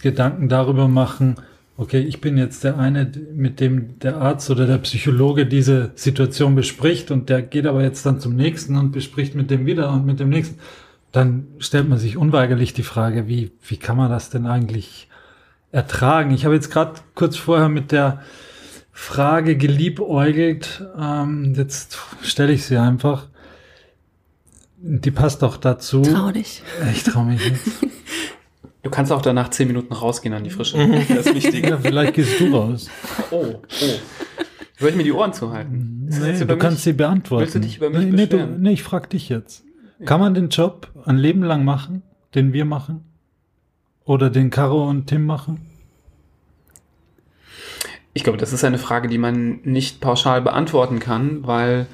[0.00, 1.36] Gedanken darüber machen,
[1.82, 6.54] okay, ich bin jetzt der eine, mit dem der Arzt oder der Psychologe diese Situation
[6.54, 10.06] bespricht und der geht aber jetzt dann zum nächsten und bespricht mit dem wieder und
[10.06, 10.58] mit dem nächsten,
[11.10, 15.08] dann stellt man sich unweigerlich die Frage, wie, wie kann man das denn eigentlich
[15.72, 16.30] ertragen?
[16.30, 18.22] Ich habe jetzt gerade kurz vorher mit der
[18.92, 23.28] Frage geliebäugelt, ähm, jetzt stelle ich sie einfach.
[24.84, 26.02] Die passt doch dazu.
[26.02, 26.62] Trau dich.
[26.92, 27.62] Ich trau mich nicht.
[28.82, 30.76] Du kannst auch danach zehn Minuten rausgehen an die Frische.
[30.76, 31.04] Mhm.
[31.08, 31.68] das ist wichtig.
[31.68, 32.90] Ja, vielleicht gehst du raus.
[33.30, 33.60] Oh, oh.
[34.78, 36.08] Soll ich mir die Ohren zuhalten?
[36.08, 37.42] Nee, du kannst sie beantworten.
[37.42, 39.64] Willst du dich über mich nee, nee, du, nee, ich frag dich jetzt.
[40.04, 42.02] Kann man den Job ein Leben lang machen,
[42.34, 43.04] den wir machen?
[44.04, 45.60] Oder den Caro und Tim machen?
[48.12, 51.86] Ich glaube, das ist eine Frage, die man nicht pauschal beantworten kann, weil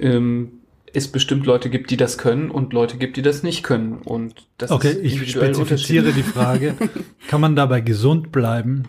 [0.00, 0.60] ähm,
[0.94, 3.98] es bestimmt Leute gibt, die das können und Leute gibt, die das nicht können.
[3.98, 6.74] Und das okay, ist ich spezifiziere die Frage.
[7.28, 8.84] Kann man dabei gesund bleiben,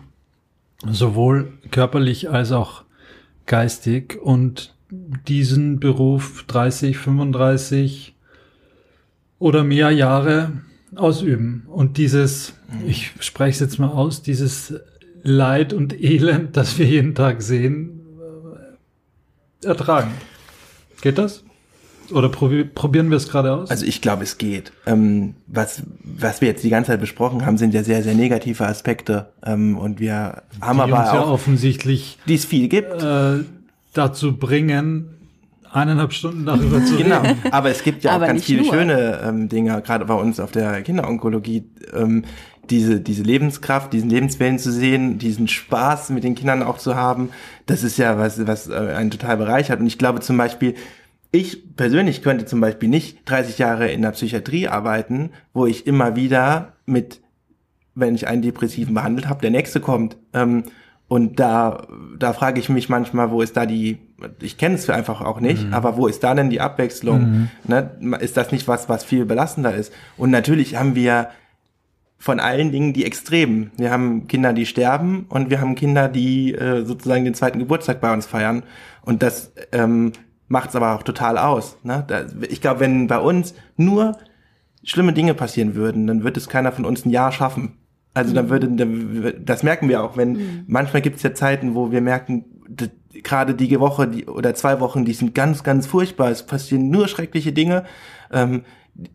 [0.88, 2.84] sowohl körperlich als auch
[3.46, 4.74] geistig und
[5.26, 8.14] diesen Beruf 30, 35
[9.38, 10.52] oder mehr Jahre
[10.94, 12.54] ausüben und dieses,
[12.86, 14.74] ich spreche es jetzt mal aus, dieses
[15.22, 18.00] Leid und Elend, das wir jeden Tag sehen,
[19.62, 20.12] äh, ertragen.
[21.00, 21.45] Geht das?
[22.12, 23.70] Oder probi probieren wir es gerade aus?
[23.70, 24.72] Also ich glaube, es geht.
[24.86, 28.66] Ähm, was, was wir jetzt die ganze Zeit besprochen haben, sind ja sehr, sehr negative
[28.66, 29.30] Aspekte.
[29.44, 33.02] Ähm, und wir haben die aber uns auch, ja offensichtlich die es viel gibt.
[33.02, 33.38] äh,
[33.92, 35.10] dazu bringen,
[35.72, 37.38] eineinhalb Stunden darüber zu Genau, reden.
[37.50, 38.72] aber es gibt ja auch ganz viele nur.
[38.72, 41.64] schöne ähm, Dinge, gerade bei uns auf der Kinderonkologie,
[41.94, 42.24] ähm,
[42.70, 47.30] diese, diese Lebenskraft, diesen Lebenswillen zu sehen, diesen Spaß mit den Kindern auch zu haben,
[47.66, 49.80] das ist ja was, was äh, einen total bereichert.
[49.80, 50.74] Und ich glaube zum Beispiel,
[51.30, 56.16] ich persönlich könnte zum Beispiel nicht 30 Jahre in der Psychiatrie arbeiten, wo ich immer
[56.16, 57.20] wieder mit,
[57.94, 60.16] wenn ich einen Depressiven behandelt habe, der nächste kommt.
[60.32, 60.64] Ähm,
[61.08, 61.86] und da,
[62.18, 63.98] da frage ich mich manchmal, wo ist da die,
[64.40, 67.48] ich kenne es einfach auch nicht, aber wo ist da denn die Abwechslung?
[67.64, 68.18] Ne?
[68.20, 69.92] Ist das nicht was, was viel belastender ist?
[70.16, 71.28] Und natürlich haben wir
[72.18, 73.70] von allen Dingen die Extremen.
[73.76, 78.00] Wir haben Kinder, die sterben und wir haben Kinder, die äh, sozusagen den zweiten Geburtstag
[78.00, 78.64] bei uns feiern.
[79.02, 80.12] Und das ähm,
[80.48, 81.76] macht es aber auch total aus.
[81.82, 82.04] Ne?
[82.06, 84.16] Da, ich glaube, wenn bei uns nur
[84.84, 87.78] schlimme Dinge passieren würden, dann wird es keiner von uns ein Jahr schaffen.
[88.14, 91.90] Also dann würde, dann- das merken wir auch, wenn manchmal gibt es ja Zeiten, wo
[91.90, 92.44] wir merken,
[93.22, 96.30] gerade die Woche die, oder zwei Wochen, die sind ganz, ganz furchtbar.
[96.30, 97.84] Es passieren nur schreckliche Dinge.
[98.32, 98.62] Ähm,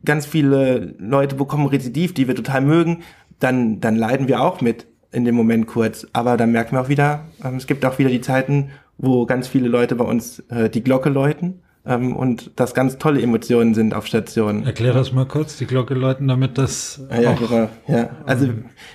[0.06, 3.00] ganz viele Leute bekommen Rezidiv, die wir total mögen.
[3.40, 6.06] Dann, dann leiden wir auch mit in dem Moment kurz.
[6.14, 8.70] Aber dann merken wir auch wieder, ähm, es gibt auch wieder die Zeiten,
[9.02, 13.22] wo ganz viele Leute bei uns äh, die Glocke läuten ähm, und das ganz tolle
[13.22, 14.66] Emotionen sind auf Stationen.
[14.66, 17.70] Erklär das mal kurz, die Glocke läuten, damit das Ja, ja, auch genau.
[17.88, 18.48] Ja, also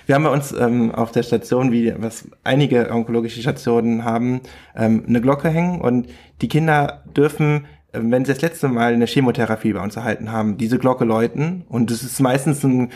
[0.07, 4.41] wir haben bei uns ähm, auf der Station, wie was einige onkologische Stationen haben,
[4.77, 6.07] ähm, eine Glocke hängen und
[6.41, 10.57] die Kinder dürfen, ähm, wenn sie das letzte Mal eine Chemotherapie bei uns erhalten haben,
[10.57, 12.91] diese Glocke läuten und das ist meistens ein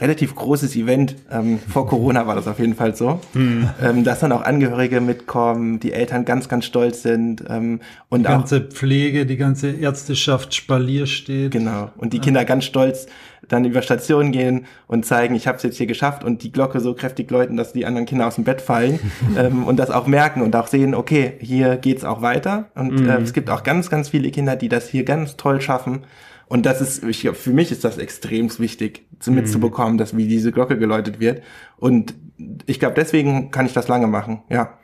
[0.00, 1.14] relativ großes Event.
[1.30, 5.78] Ähm, vor Corona war das auf jeden Fall so, ähm, dass dann auch Angehörige mitkommen,
[5.78, 10.54] die Eltern ganz, ganz stolz sind ähm, und die auch ganze Pflege, die ganze Ärzteschaft
[10.54, 11.52] Spalier steht.
[11.52, 11.90] Genau.
[11.96, 13.06] Und die Kinder ganz stolz
[13.48, 16.80] dann über Stationen gehen und zeigen, ich habe es jetzt hier geschafft und die Glocke
[16.80, 18.98] so kräftig läuten, dass die anderen Kinder aus dem Bett fallen
[19.38, 22.70] ähm, und das auch merken und auch sehen, okay, hier geht's auch weiter.
[22.74, 26.04] Und äh, es gibt auch ganz, ganz viele Kinder, die das hier ganz toll schaffen.
[26.54, 30.52] Und das ist, ich, für mich ist das extrem wichtig, zu mitzubekommen, dass wie diese
[30.52, 31.42] Glocke geläutet wird.
[31.78, 32.14] Und
[32.66, 34.78] ich glaube, deswegen kann ich das lange machen, ja.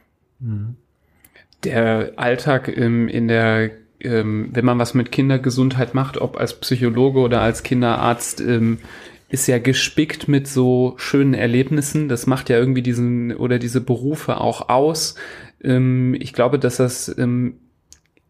[1.63, 7.21] der Alltag ähm, in der, ähm, wenn man was mit Kindergesundheit macht, ob als Psychologe
[7.21, 8.79] oder als Kinderarzt, ähm,
[9.29, 12.09] ist ja gespickt mit so schönen Erlebnissen.
[12.09, 15.15] Das macht ja irgendwie diesen oder diese Berufe auch aus.
[15.63, 17.59] Ähm, ich glaube, dass das ähm,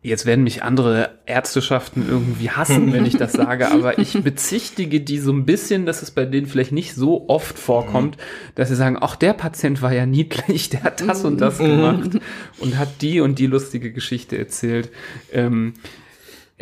[0.02, 5.18] Jetzt werden mich andere Ärzteschaften irgendwie hassen, wenn ich das sage, aber ich bezichtige die
[5.18, 8.16] so ein bisschen, dass es bei denen vielleicht nicht so oft vorkommt,
[8.54, 12.18] dass sie sagen, ach, der Patient war ja niedlich, der hat das und das gemacht
[12.60, 14.90] und hat die und die lustige Geschichte erzählt.
[15.32, 15.74] Ähm,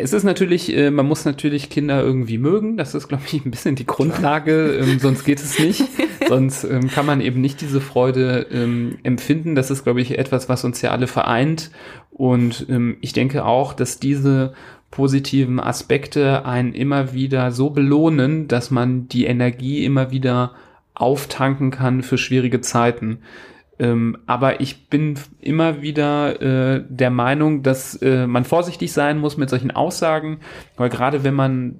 [0.01, 2.77] es ist natürlich, äh, man muss natürlich Kinder irgendwie mögen.
[2.77, 4.79] Das ist, glaube ich, ein bisschen die Grundlage.
[4.81, 5.83] Ähm, sonst geht es nicht.
[6.29, 9.57] sonst ähm, kann man eben nicht diese Freude ähm, empfinden.
[9.57, 11.73] Das ist, glaube ich, etwas, was uns ja alle vereint.
[12.19, 14.53] Und ähm, ich denke auch, dass diese
[14.91, 20.53] positiven Aspekte einen immer wieder so belohnen, dass man die Energie immer wieder
[20.95, 23.21] auftanken kann für schwierige Zeiten.
[23.79, 29.37] Ähm, aber ich bin immer wieder äh, der Meinung, dass äh, man vorsichtig sein muss
[29.37, 30.41] mit solchen Aussagen,
[30.77, 31.79] weil gerade wenn man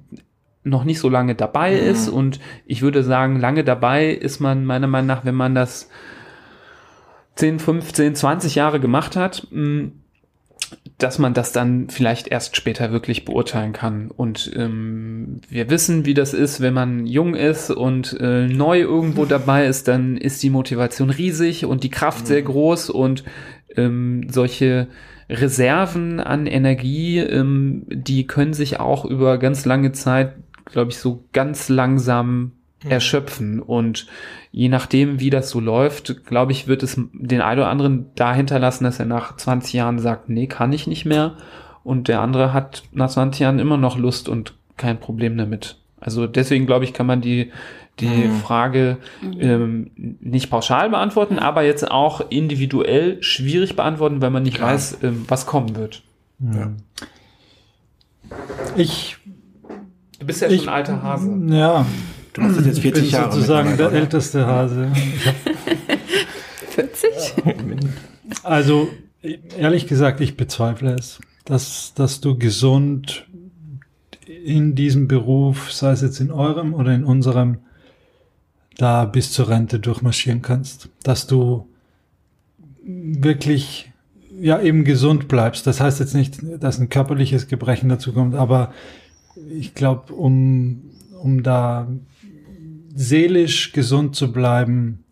[0.63, 4.87] noch nicht so lange dabei ist und ich würde sagen, lange dabei ist man meiner
[4.87, 5.89] Meinung nach, wenn man das
[7.35, 9.91] 10, 15, 20 Jahre gemacht hat, mh,
[10.97, 14.11] dass man das dann vielleicht erst später wirklich beurteilen kann.
[14.11, 19.25] Und ähm, wir wissen, wie das ist, wenn man jung ist und äh, neu irgendwo
[19.25, 23.23] dabei ist, dann ist die Motivation riesig und die Kraft sehr groß und
[23.75, 24.87] ähm, solche
[25.29, 30.33] Reserven an Energie, ähm, die können sich auch über ganz lange Zeit,
[30.65, 32.53] glaube ich, so ganz langsam
[32.87, 33.59] erschöpfen.
[33.61, 34.07] Und
[34.51, 38.59] je nachdem, wie das so läuft, glaube ich, wird es den einen oder anderen dahinter
[38.59, 41.35] lassen, dass er nach 20 Jahren sagt, nee, kann ich nicht mehr.
[41.83, 45.77] Und der andere hat nach 20 Jahren immer noch Lust und kein Problem damit.
[45.99, 47.51] Also deswegen glaube ich, kann man die,
[47.99, 48.97] die Frage
[49.37, 54.69] ähm, nicht pauschal beantworten, aber jetzt auch individuell schwierig beantworten, weil man nicht Klar.
[54.73, 56.03] weiß, ähm, was kommen wird.
[56.39, 56.71] Ja.
[58.77, 59.17] Ich,
[60.19, 61.39] Du bist ja Ich- schon ein alter Hase.
[61.49, 61.85] ja,
[62.39, 63.31] Du machst das jetzt ich bin 40 Jahre.
[63.31, 64.91] sozusagen der älteste Hase.
[64.95, 65.35] Ich hab
[66.71, 67.09] 40?
[68.43, 68.89] Also,
[69.57, 73.27] ehrlich gesagt, ich bezweifle es, dass, dass du gesund
[74.45, 77.57] in diesem Beruf, sei es jetzt in eurem oder in unserem,
[78.77, 80.89] da bis zur Rente durchmarschieren kannst.
[81.03, 81.67] Dass du
[82.85, 83.91] wirklich
[84.39, 85.67] ja eben gesund bleibst.
[85.67, 88.73] Das heißt jetzt nicht, dass ein körperliches Gebrechen dazu kommt, aber
[89.49, 91.87] ich glaube, um, um da
[93.01, 95.05] seelisch gesund zu bleiben,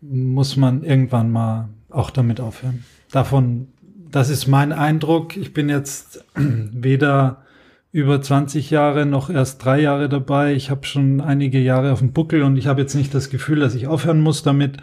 [0.00, 2.84] muss man irgendwann mal auch damit aufhören.
[3.10, 3.66] Davon,
[4.12, 5.36] das ist mein Eindruck.
[5.36, 7.42] Ich bin jetzt weder
[7.90, 10.54] über 20 Jahre noch erst drei Jahre dabei.
[10.54, 13.58] Ich habe schon einige Jahre auf dem Buckel und ich habe jetzt nicht das Gefühl,
[13.58, 14.76] dass ich aufhören muss damit.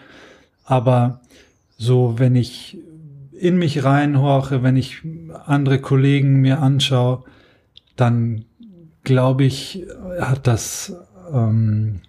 [0.66, 1.22] Aber
[1.78, 2.78] so, wenn ich
[3.32, 5.02] in mich reinhorche, wenn ich
[5.46, 7.24] andere Kollegen mir anschaue,
[7.96, 8.44] dann
[9.06, 9.86] glaube ich,
[10.20, 10.94] hat das
[11.32, 12.02] ähm,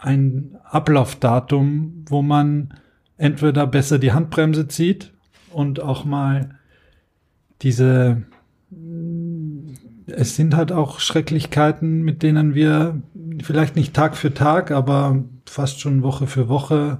[0.00, 2.74] ein Ablaufdatum, wo man
[3.16, 5.12] entweder besser die Handbremse zieht
[5.50, 6.58] und auch mal
[7.62, 8.24] diese
[10.06, 13.00] es sind halt auch Schrecklichkeiten, mit denen wir
[13.42, 16.98] vielleicht nicht Tag für Tag, aber fast schon Woche für Woche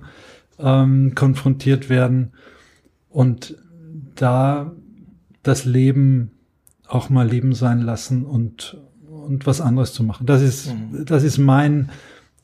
[0.59, 2.33] ähm, konfrontiert werden
[3.09, 3.57] und
[4.15, 4.73] da
[5.43, 6.31] das Leben
[6.87, 8.79] auch mal Leben sein lassen und
[9.25, 10.27] und was anderes zu machen.
[10.27, 11.05] Das ist mhm.
[11.05, 11.91] das ist mein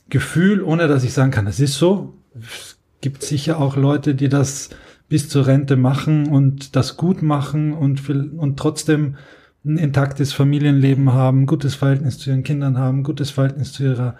[0.09, 2.15] Gefühl, ohne dass ich sagen kann, das ist so.
[2.35, 4.71] Es gibt sicher auch Leute, die das
[5.09, 9.17] bis zur Rente machen und das gut machen und und trotzdem
[9.65, 14.17] ein intaktes Familienleben haben, gutes Verhältnis zu ihren Kindern haben, gutes Verhältnis zu ihrer,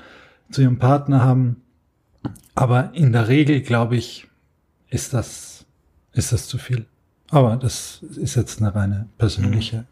[0.51, 1.57] zu ihrem Partner haben.
[2.55, 4.29] Aber in der Regel, glaube ich,
[4.91, 5.65] ist das,
[6.13, 6.85] ist das zu viel.
[7.31, 9.87] Aber das ist jetzt eine reine persönliche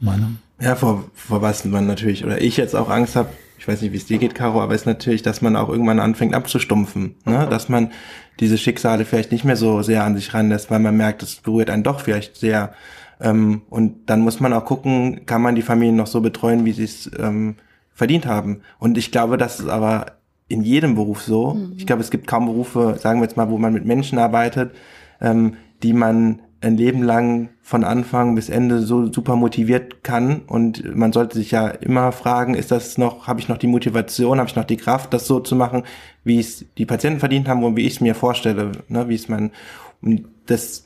[0.00, 0.06] mhm.
[0.06, 0.38] Meinung.
[0.62, 3.92] Ja, vor, vor was man natürlich, oder ich jetzt auch Angst habe, ich weiß nicht,
[3.92, 7.46] wie es dir geht, Caro, aber ist natürlich, dass man auch irgendwann anfängt abzustumpfen, ne?
[7.50, 7.90] dass man
[8.40, 11.70] diese Schicksale vielleicht nicht mehr so sehr an sich ranlässt, weil man merkt, es berührt
[11.70, 12.72] einen doch vielleicht sehr
[13.20, 16.72] ähm, und dann muss man auch gucken, kann man die Familien noch so betreuen, wie
[16.72, 17.56] sie es ähm,
[17.94, 18.62] verdient haben.
[18.78, 21.54] Und ich glaube, das ist aber in jedem Beruf so.
[21.54, 21.74] Mhm.
[21.76, 24.72] Ich glaube, es gibt kaum Berufe, sagen wir jetzt mal, wo man mit Menschen arbeitet,
[25.20, 30.94] ähm, die man ein Leben lang von Anfang bis Ende so super motiviert kann und
[30.94, 34.48] man sollte sich ja immer fragen, ist das noch, habe ich noch die Motivation, habe
[34.48, 35.82] ich noch die Kraft, das so zu machen,
[36.24, 39.28] wie es die Patienten verdient haben und wie ich es mir vorstelle, ne, wie es
[39.28, 39.50] man
[40.00, 40.84] und das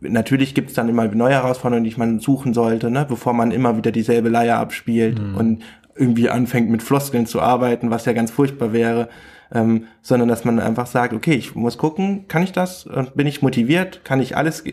[0.00, 3.76] natürlich gibt es dann immer neue Herausforderungen, die man suchen sollte, ne, bevor man immer
[3.76, 5.36] wieder dieselbe Leier abspielt mhm.
[5.36, 5.62] und
[5.94, 9.08] irgendwie anfängt mit Floskeln zu arbeiten, was ja ganz furchtbar wäre,
[9.52, 12.88] ähm, sondern dass man einfach sagt, okay, ich muss gucken, kann ich das?
[13.14, 14.04] Bin ich motiviert?
[14.04, 14.64] Kann ich alles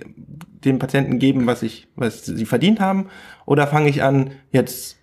[0.63, 3.07] den Patienten geben, was ich, was sie verdient haben?
[3.45, 4.99] Oder fange ich an, jetzt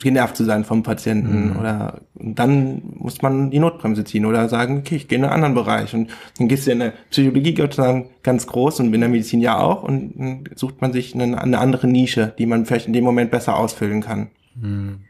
[0.00, 1.56] genervt zu sein vom Patienten mhm.
[1.58, 5.54] oder dann muss man die Notbremse ziehen oder sagen, okay, ich gehe in einen anderen
[5.54, 9.00] Bereich und dann gehst du in der Psychologie Gott sei Dank ganz groß und in
[9.00, 12.64] der Medizin ja auch und dann sucht man sich eine, eine andere Nische, die man
[12.64, 14.28] vielleicht in dem Moment besser ausfüllen kann.
[14.54, 15.00] Mhm.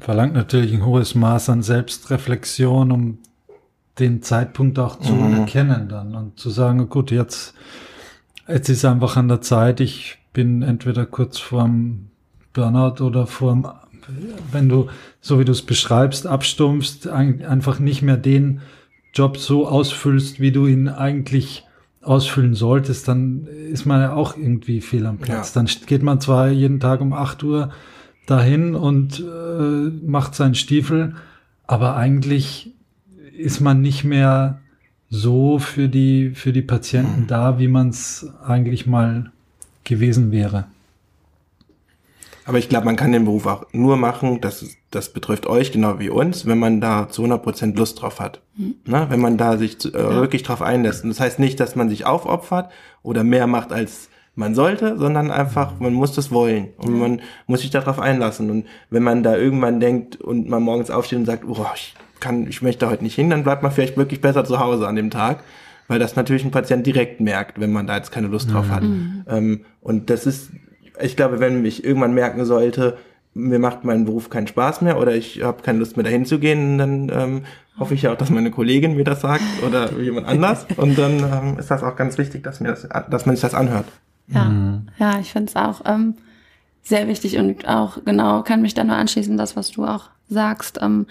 [0.00, 3.18] Verlangt natürlich ein hohes Maß an Selbstreflexion, um
[3.98, 5.40] den Zeitpunkt auch zu mhm.
[5.40, 7.54] erkennen dann und zu sagen, gut, jetzt,
[8.46, 12.08] jetzt ist einfach an der Zeit, ich bin entweder kurz vorm
[12.52, 13.68] Burnout oder vorm
[14.52, 14.88] wenn du,
[15.20, 18.60] so wie du es beschreibst, abstumpfst, einfach nicht mehr den
[19.12, 21.64] Job so ausfüllst, wie du ihn eigentlich
[22.02, 25.54] ausfüllen solltest, dann ist man ja auch irgendwie fehl am Platz.
[25.54, 25.60] Ja.
[25.60, 27.70] Dann geht man zwar jeden Tag um 8 Uhr
[28.26, 31.16] dahin und äh, macht seinen Stiefel,
[31.66, 32.72] aber eigentlich
[33.38, 34.60] ist man nicht mehr
[35.10, 37.26] so für die, für die Patienten mhm.
[37.26, 39.30] da, wie man es eigentlich mal
[39.84, 40.66] gewesen wäre.
[42.44, 45.98] Aber ich glaube, man kann den Beruf auch nur machen, das, das betrifft euch genau
[45.98, 48.40] wie uns, wenn man da zu 100 Prozent Lust drauf hat.
[48.56, 48.74] Mhm.
[48.86, 50.10] Na, wenn man da sich äh, ja.
[50.14, 51.04] wirklich drauf einlässt.
[51.04, 52.70] Und das heißt nicht, dass man sich aufopfert
[53.02, 57.62] oder mehr macht als man sollte, sondern einfach, man muss das wollen und man muss
[57.62, 58.50] sich darauf einlassen.
[58.50, 62.46] Und wenn man da irgendwann denkt und man morgens aufsteht und sagt, oh, ich kann,
[62.46, 65.10] ich möchte heute nicht hin, dann bleibt man vielleicht wirklich besser zu Hause an dem
[65.10, 65.40] Tag,
[65.86, 68.82] weil das natürlich ein Patient direkt merkt, wenn man da jetzt keine Lust drauf hat.
[68.82, 69.24] Mhm.
[69.28, 70.50] Ähm, und das ist
[71.00, 72.98] ich glaube, wenn ich irgendwann merken sollte,
[73.34, 76.38] mir macht mein Beruf keinen Spaß mehr oder ich habe keine Lust mehr dahin zu
[76.38, 77.42] gehen, dann ähm,
[77.78, 80.66] hoffe ich ja auch, dass meine Kollegin mir das sagt oder jemand anders.
[80.76, 83.54] Und dann ähm, ist das auch ganz wichtig, dass mir das, dass man sich das
[83.54, 83.86] anhört.
[84.28, 84.88] Ja, mhm.
[84.98, 86.14] ja, ich finde es auch ähm,
[86.88, 90.78] sehr wichtig und auch genau kann mich da nur anschließen, das, was du auch sagst,
[90.82, 91.06] ähm,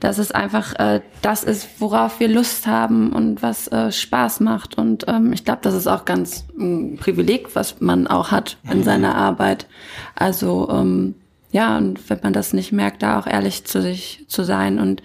[0.00, 4.78] dass es einfach äh, das ist, worauf wir Lust haben und was äh, Spaß macht.
[4.78, 8.78] Und ähm, ich glaube, das ist auch ganz ein Privileg, was man auch hat in
[8.78, 8.84] mhm.
[8.84, 9.66] seiner Arbeit.
[10.14, 11.14] Also ähm,
[11.50, 14.78] ja, und wenn man das nicht merkt, da auch ehrlich zu sich zu sein.
[14.78, 15.02] Und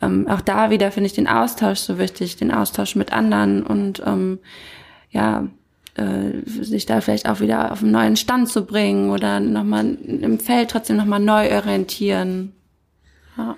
[0.00, 4.02] ähm, auch da wieder finde ich den Austausch so wichtig, den Austausch mit anderen und
[4.06, 4.38] ähm,
[5.10, 5.46] ja,
[5.94, 10.38] äh, sich da vielleicht auch wieder auf einen neuen Stand zu bringen oder nochmal im
[10.38, 12.52] Feld trotzdem nochmal neu orientieren.
[13.36, 13.56] Ja.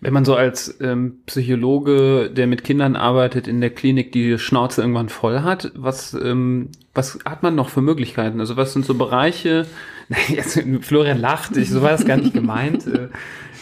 [0.00, 4.82] Wenn man so als ähm, Psychologe, der mit Kindern arbeitet, in der Klinik die Schnauze
[4.82, 8.40] irgendwann voll hat, was, ähm, was hat man noch für Möglichkeiten?
[8.40, 9.66] Also was sind so Bereiche,
[10.28, 12.86] jetzt, Florian lacht, ich, so war das gar nicht gemeint.
[12.86, 13.08] Äh,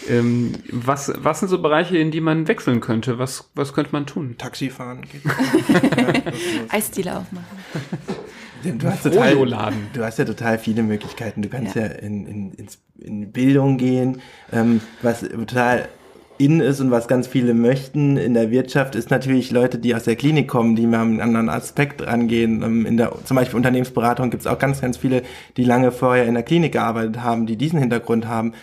[0.09, 3.19] ähm, was, was sind so Bereiche, in die man wechseln könnte?
[3.19, 4.35] Was, was könnte man tun?
[4.37, 5.23] Taxifahren geht.
[6.69, 7.47] Eisdiele aufmachen.
[8.65, 9.37] Du hast, total,
[9.93, 11.43] du hast ja total viele Möglichkeiten.
[11.43, 15.89] Du kannst ja, in, in, ins, in Bildung gehen, ähm, was total
[16.39, 20.05] in ist und was ganz viele möchten in der Wirtschaft, ist natürlich Leute, die aus
[20.05, 22.63] der Klinik kommen, die mal einen anderen Aspekt rangehen.
[22.63, 25.23] Ähm, in der, zum Beispiel Unternehmensberatung gibt es auch ganz, ganz viele,
[25.57, 28.55] die lange vorher in der Klinik gearbeitet haben, die diesen Hintergrund haben.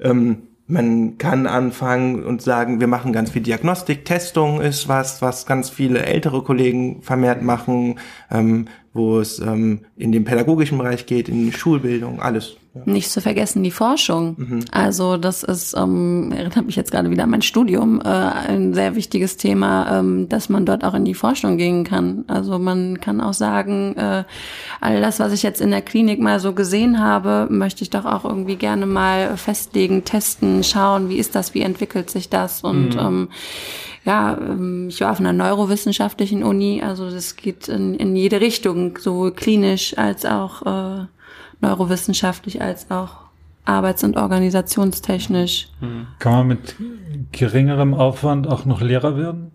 [0.00, 5.46] Ähm, man kann anfangen und sagen, wir machen ganz viel Diagnostik, Testung ist was, was
[5.46, 7.98] ganz viele ältere Kollegen vermehrt machen,
[8.30, 12.57] ähm, wo es ähm, in den pädagogischen Bereich geht, in die Schulbildung, alles.
[12.74, 12.82] Ja.
[12.84, 14.36] Nicht zu vergessen die Forschung.
[14.70, 18.94] Also das ist, ähm, erinnert mich jetzt gerade wieder an mein Studium, äh, ein sehr
[18.94, 22.24] wichtiges Thema, ähm, dass man dort auch in die Forschung gehen kann.
[22.28, 24.24] Also man kann auch sagen, äh,
[24.80, 28.04] all das, was ich jetzt in der Klinik mal so gesehen habe, möchte ich doch
[28.04, 32.96] auch irgendwie gerne mal festlegen, testen, schauen, wie ist das, wie entwickelt sich das und
[33.00, 33.28] ähm,
[34.04, 38.96] ja, ähm, ich war auf einer neurowissenschaftlichen Uni, also das geht in, in jede Richtung,
[38.98, 41.06] sowohl klinisch als auch äh,
[41.60, 43.16] neurowissenschaftlich als auch
[43.64, 45.68] arbeits- und organisationstechnisch.
[46.18, 46.76] Kann man mit
[47.32, 49.50] geringerem Aufwand auch noch Lehrer werden?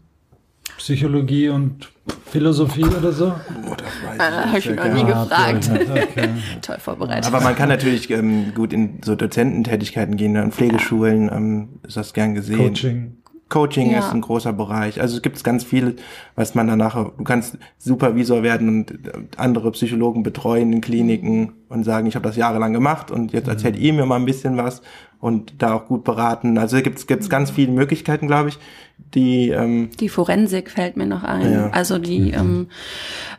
[0.77, 1.91] Psychologie und
[2.25, 3.27] Philosophie oder so?
[3.27, 5.23] Oh, das weiß Äh, hab ich sehr noch nie gerne.
[5.27, 5.69] gefragt.
[6.13, 6.29] Okay.
[6.61, 7.25] Toll vorbereitet.
[7.25, 10.41] Aber man kann natürlich ähm, gut in so Dozententätigkeiten gehen, ne?
[10.43, 12.57] in Pflegeschulen ähm, ist das gern gesehen.
[12.57, 13.17] Coaching.
[13.53, 13.99] Coaching Ja.
[13.99, 14.99] ist ein großer Bereich.
[14.99, 15.97] Also es gibt ganz viel,
[16.35, 18.93] was man danach, du kannst Supervisor werden und
[19.37, 23.77] andere Psychologen betreuen in Kliniken und sagen, ich habe das jahrelang gemacht und jetzt erzählt
[23.77, 24.81] ihr mir mal ein bisschen was
[25.19, 26.57] und da auch gut beraten.
[26.57, 28.57] Also gibt es gibt's ganz viele Möglichkeiten, glaube ich,
[29.13, 31.53] die ähm, Die Forensik fällt mir noch ein.
[31.53, 31.69] Ja.
[31.69, 32.69] Also die ähm,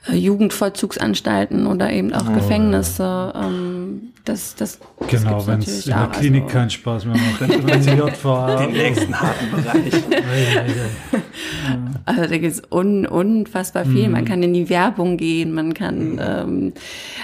[0.08, 3.32] äh, Jugendvollzugsanstalten oder eben auch Gefängnisse.
[3.34, 6.08] Ähm, das, das, das Genau, wenn es in der.
[6.08, 7.40] Klinik Also, keinen Spaß mehr macht.
[7.40, 8.56] Dann die JVA.
[8.56, 9.92] den nächsten harten Bereich.
[12.06, 14.08] Also da gibt's un, unfassbar viel.
[14.08, 16.72] Man kann in die Werbung gehen, man kann, ähm,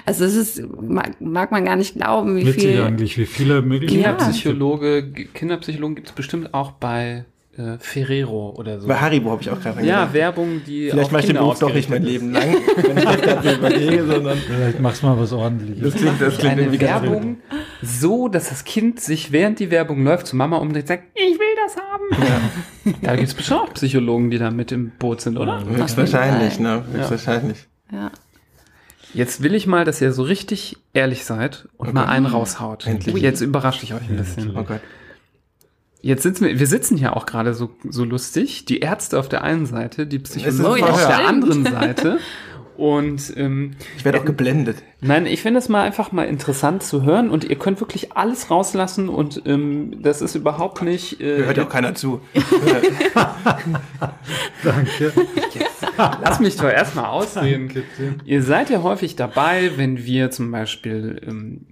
[0.07, 2.83] also es ist, mag, mag man gar nicht glauben, wie Witzig viel.
[2.83, 4.03] eigentlich, wie viele Möglichkeiten.
[4.03, 4.13] Ja.
[4.17, 7.25] Kinderpsychologe, Kinderpsychologen gibt es bestimmt auch bei
[7.61, 8.89] äh, Ferrero oder so.
[8.89, 10.15] Bei Haribo habe ich auch gerade Ja, gedacht.
[10.15, 13.21] Werbung, die Vielleicht mache ich den Beruf doch nicht mein Leben lang, wenn ich das
[13.21, 15.83] gerade überlege, sondern Vielleicht machst du mal was ordentliches.
[15.93, 17.37] das klingt, das klingt Eine Werbung
[17.83, 21.39] so, dass das Kind sich während die Werbung läuft zu Mama umdreht und sagt, ich
[21.39, 22.97] will das haben.
[23.03, 25.65] Da gibt es bestimmt auch Psychologen, die da mit im Boot sind, oder?
[25.67, 26.85] Höchstwahrscheinlich, ne?
[26.93, 27.67] Höchstwahrscheinlich.
[27.93, 28.11] Ja.
[29.13, 32.87] Jetzt will ich mal, dass ihr so richtig ehrlich seid und mal einen raushaut.
[32.87, 33.17] Endlich.
[33.17, 34.57] Jetzt überrasche ich euch ein bisschen.
[34.57, 34.81] Oh Gott.
[36.03, 38.65] Jetzt sitzen wir, wir sitzen hier auch gerade so, so lustig.
[38.65, 42.19] Die Ärzte auf der einen Seite, die Psychologen Oh ja, auf der anderen Seite.
[42.77, 44.79] Und ähm, Ich werde auch geblendet.
[45.03, 48.51] nein, ich finde es mal einfach mal interessant zu hören und ihr könnt wirklich alles
[48.51, 51.21] rauslassen und ähm, das ist überhaupt nicht.
[51.21, 52.23] Äh, Hört ja auch keiner zu.
[54.65, 55.13] Danke.
[56.23, 57.71] Lass mich doch erstmal ausreden.
[58.25, 61.67] Ihr seid ja häufig dabei, wenn wir zum Beispiel ähm,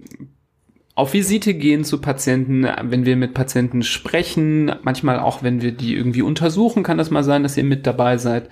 [0.99, 5.95] auf Visite gehen zu Patienten, wenn wir mit Patienten sprechen, manchmal auch, wenn wir die
[5.95, 8.49] irgendwie untersuchen, kann das mal sein, dass ihr mit dabei seid.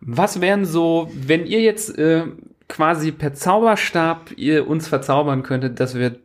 [0.00, 2.24] Was wären so, wenn ihr jetzt äh,
[2.68, 6.16] quasi per Zauberstab ihr uns verzaubern könntet, dass wir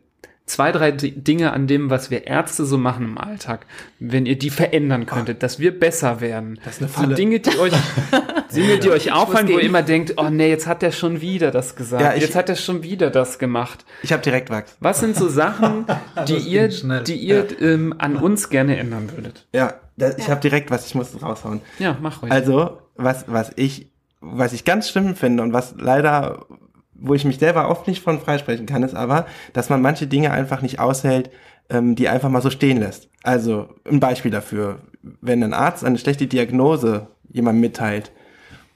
[0.46, 3.66] zwei, drei Dinge an dem, was wir Ärzte so machen im Alltag,
[3.98, 6.58] wenn ihr die verändern könntet, dass wir besser werden.
[6.64, 7.14] Das ist eine So Falle.
[7.14, 7.72] Dinge, die euch,
[8.54, 11.50] Dinge, die euch auffallen, wo ihr immer denkt, oh nee, jetzt hat der schon wieder
[11.50, 12.02] das gesagt.
[12.02, 13.84] Ja, ich- jetzt hat er schon wieder das gemacht.
[14.02, 14.76] Ich habe direkt Wachs.
[14.80, 15.84] Was sind so Sachen,
[16.28, 17.02] die ihr, schnell.
[17.04, 19.46] die ihr ähm, an uns gerne ändern würdet?
[19.52, 21.60] Ja, das, ich habe direkt was, ich muss es raushauen.
[21.78, 22.32] Ja, mach ruhig.
[22.32, 23.90] Also, was, was ich,
[24.20, 26.46] was ich ganz schlimm finde und was leider,
[26.94, 30.30] wo ich mich selber oft nicht von freisprechen kann, ist aber, dass man manche Dinge
[30.32, 31.30] einfach nicht aushält,
[31.70, 33.08] ähm, die einfach mal so stehen lässt.
[33.22, 34.80] Also, ein Beispiel dafür.
[35.22, 38.10] Wenn ein Arzt eine schlechte Diagnose jemandem mitteilt,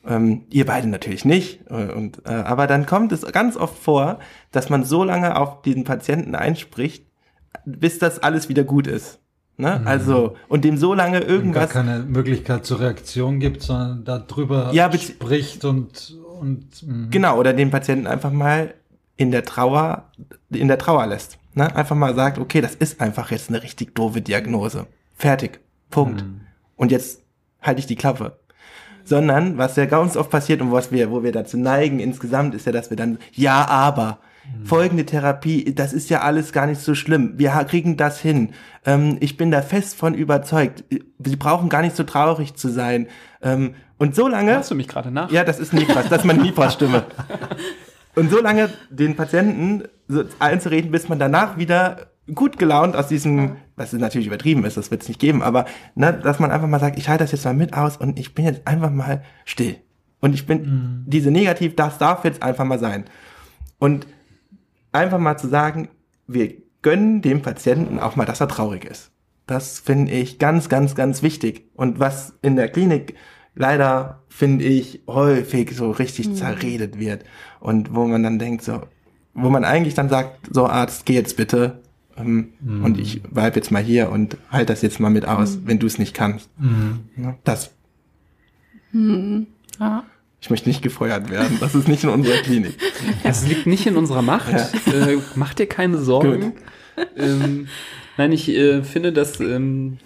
[0.07, 4.19] ähm, ihr beide natürlich nicht, äh, und, äh, aber dann kommt es ganz oft vor,
[4.53, 7.07] dass man so lange auf diesen Patienten einspricht,
[7.65, 9.21] bis das alles wieder gut ist.
[9.57, 9.83] Ne?
[9.85, 14.93] Also, und dem so lange Gar irgendwas keine Möglichkeit zur Reaktion gibt, sondern darüber Ja,
[14.99, 17.07] spricht und, und mh.
[17.11, 18.75] Genau, oder den Patienten einfach mal
[19.17, 20.11] in der Trauer,
[20.51, 21.39] in der Trauer lässt.
[21.55, 21.75] Ne?
[21.77, 24.87] Einfach mal sagt, okay, das ist einfach jetzt eine richtig doofe Diagnose.
[25.15, 25.61] Fertig.
[25.89, 26.25] Punkt.
[26.75, 27.23] Und jetzt
[27.63, 28.37] halte ich die Klappe.
[29.05, 32.67] Sondern, was ja ganz oft passiert und was wir, wo wir dazu neigen insgesamt, ist
[32.67, 34.19] ja, dass wir dann, ja, aber,
[34.63, 37.35] folgende Therapie, das ist ja alles gar nicht so schlimm.
[37.37, 38.51] Wir kriegen das hin.
[38.85, 40.85] Ähm, ich bin da fest von überzeugt.
[41.19, 43.09] Sie brauchen gar nicht so traurig zu sein.
[43.43, 44.57] Ähm, und so lange.
[44.57, 45.31] Hast du mich gerade nach?
[45.31, 47.05] Ja, das ist Nipras, das ist meine Nipras-Stimme.
[48.17, 53.57] Und so lange den Patienten so einzureden, bis man danach wieder gut gelaunt aus diesem,
[53.77, 55.65] was natürlich übertrieben ist, das wird es nicht geben, aber
[55.95, 58.35] ne, dass man einfach mal sagt, ich halte das jetzt mal mit aus und ich
[58.35, 59.77] bin jetzt einfach mal still.
[60.21, 61.05] Und ich bin, mhm.
[61.07, 63.05] diese Negativ, das darf jetzt einfach mal sein.
[63.79, 64.07] Und
[64.93, 65.89] einfach mal zu sagen,
[66.27, 69.11] wir gönnen dem Patienten auch mal, dass er traurig ist.
[69.47, 71.69] Das finde ich ganz, ganz, ganz wichtig.
[71.75, 73.15] Und was in der Klinik
[73.55, 76.35] leider, finde ich, häufig so richtig mhm.
[76.37, 77.25] zerredet wird.
[77.61, 78.83] Und wo man dann denkt, so,
[79.35, 81.83] wo man eigentlich dann sagt, so Arzt, geh jetzt bitte.
[82.17, 82.85] Ähm, mhm.
[82.85, 85.63] Und ich bleib jetzt mal hier und halt das jetzt mal mit aus, mhm.
[85.67, 86.49] wenn du es nicht kannst.
[86.59, 87.01] Mhm.
[87.45, 87.73] Das.
[88.93, 89.47] Mhm.
[89.81, 90.05] Ja.
[90.41, 91.57] Ich möchte nicht gefeuert werden.
[91.61, 92.77] Das ist nicht in unserer Klinik.
[93.25, 94.53] Es liegt nicht in unserer Macht.
[94.53, 94.93] Ja.
[94.93, 96.53] Äh, mach dir keine Sorgen.
[97.17, 97.67] Ähm,
[98.19, 99.99] nein, ich äh, finde das ähm,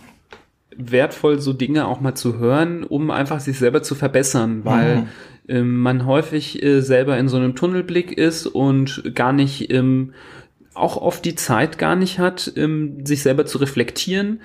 [0.77, 5.07] wertvoll, so Dinge auch mal zu hören, um einfach sich selber zu verbessern, weil mhm.
[5.49, 10.13] ähm, man häufig äh, selber in so einem Tunnelblick ist und gar nicht ähm,
[10.79, 14.41] auch oft die Zeit gar nicht hat, ähm, sich selber zu reflektieren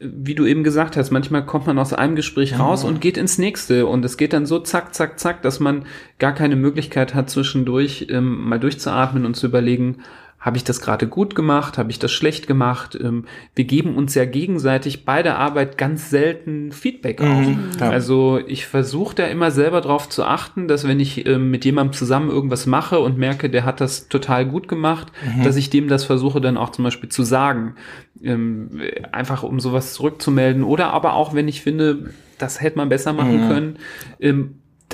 [0.00, 2.88] wie du eben gesagt hast, manchmal kommt man aus einem Gespräch raus ja.
[2.88, 5.86] und geht ins nächste und es geht dann so zack, zack, zack, dass man
[6.18, 9.98] gar keine Möglichkeit hat, zwischendurch ähm, mal durchzuatmen und zu überlegen,
[10.44, 11.78] habe ich das gerade gut gemacht?
[11.78, 12.98] Habe ich das schlecht gemacht?
[13.00, 13.24] Ähm,
[13.54, 17.80] wir geben uns ja gegenseitig bei der Arbeit ganz selten Feedback mhm, auf.
[17.80, 17.88] Ja.
[17.88, 21.94] Also ich versuche da immer selber drauf zu achten, dass wenn ich ähm, mit jemandem
[21.94, 25.44] zusammen irgendwas mache und merke, der hat das total gut gemacht, mhm.
[25.44, 27.76] dass ich dem das versuche dann auch zum Beispiel zu sagen.
[28.22, 28.82] Ähm,
[29.12, 30.62] einfach um sowas zurückzumelden.
[30.62, 33.48] Oder aber auch, wenn ich finde, das hätte man besser machen mhm.
[33.48, 33.78] können,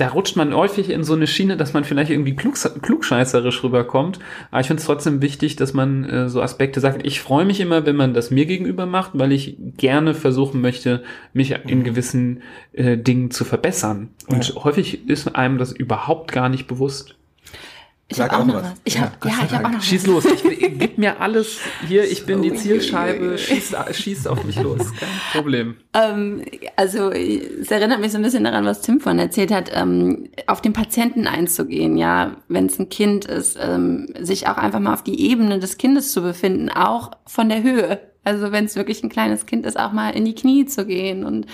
[0.01, 4.17] da rutscht man häufig in so eine Schiene, dass man vielleicht irgendwie klug, klugscheißerisch rüberkommt.
[4.49, 7.05] Aber ich finde es trotzdem wichtig, dass man äh, so Aspekte sagt.
[7.05, 11.03] Ich freue mich immer, wenn man das mir gegenüber macht, weil ich gerne versuchen möchte,
[11.33, 11.83] mich in mhm.
[11.83, 12.41] gewissen
[12.73, 14.09] äh, Dingen zu verbessern.
[14.27, 14.63] Und ja.
[14.63, 17.15] häufig ist einem das überhaupt gar nicht bewusst.
[18.11, 18.63] Ich habe auch, noch was.
[18.63, 18.73] was.
[18.83, 20.07] Ich hab, ja, ja ich habe auch noch Schieß was.
[20.07, 20.25] los.
[20.25, 20.43] Ich,
[20.79, 22.03] gib mir alles hier.
[22.03, 23.37] Ich bin die Zielscheibe.
[23.37, 24.91] Schieß, schieß auf mich los.
[24.99, 25.75] Kein Problem.
[25.93, 26.43] Ähm,
[26.75, 30.61] also es erinnert mich so ein bisschen daran, was Tim von erzählt hat, ähm, auf
[30.61, 31.97] den Patienten einzugehen.
[31.97, 35.77] Ja, wenn es ein Kind ist, ähm, sich auch einfach mal auf die Ebene des
[35.77, 38.10] Kindes zu befinden, auch von der Höhe.
[38.23, 41.25] Also wenn es wirklich ein kleines Kind ist, auch mal in die Knie zu gehen
[41.25, 41.47] und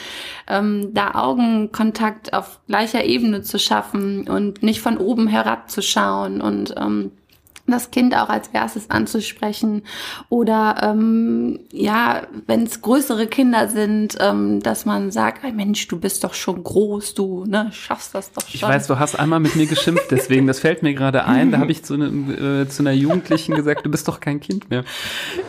[0.48, 7.12] ähm, da Augenkontakt auf gleicher Ebene zu schaffen und nicht von oben herabzuschauen und ähm,
[7.72, 9.84] das Kind auch als erstes anzusprechen
[10.30, 16.00] oder ähm, ja, wenn es größere Kinder sind, ähm, dass man sagt, hey Mensch, du
[16.00, 18.56] bist doch schon groß, du ne, schaffst das doch schon.
[18.56, 21.52] Ich weiß, du hast einmal mit mir geschimpft, deswegen, das fällt mir gerade ein.
[21.52, 24.70] Da habe ich zu, ne, äh, zu einer Jugendlichen gesagt, du bist doch kein Kind
[24.70, 24.84] mehr.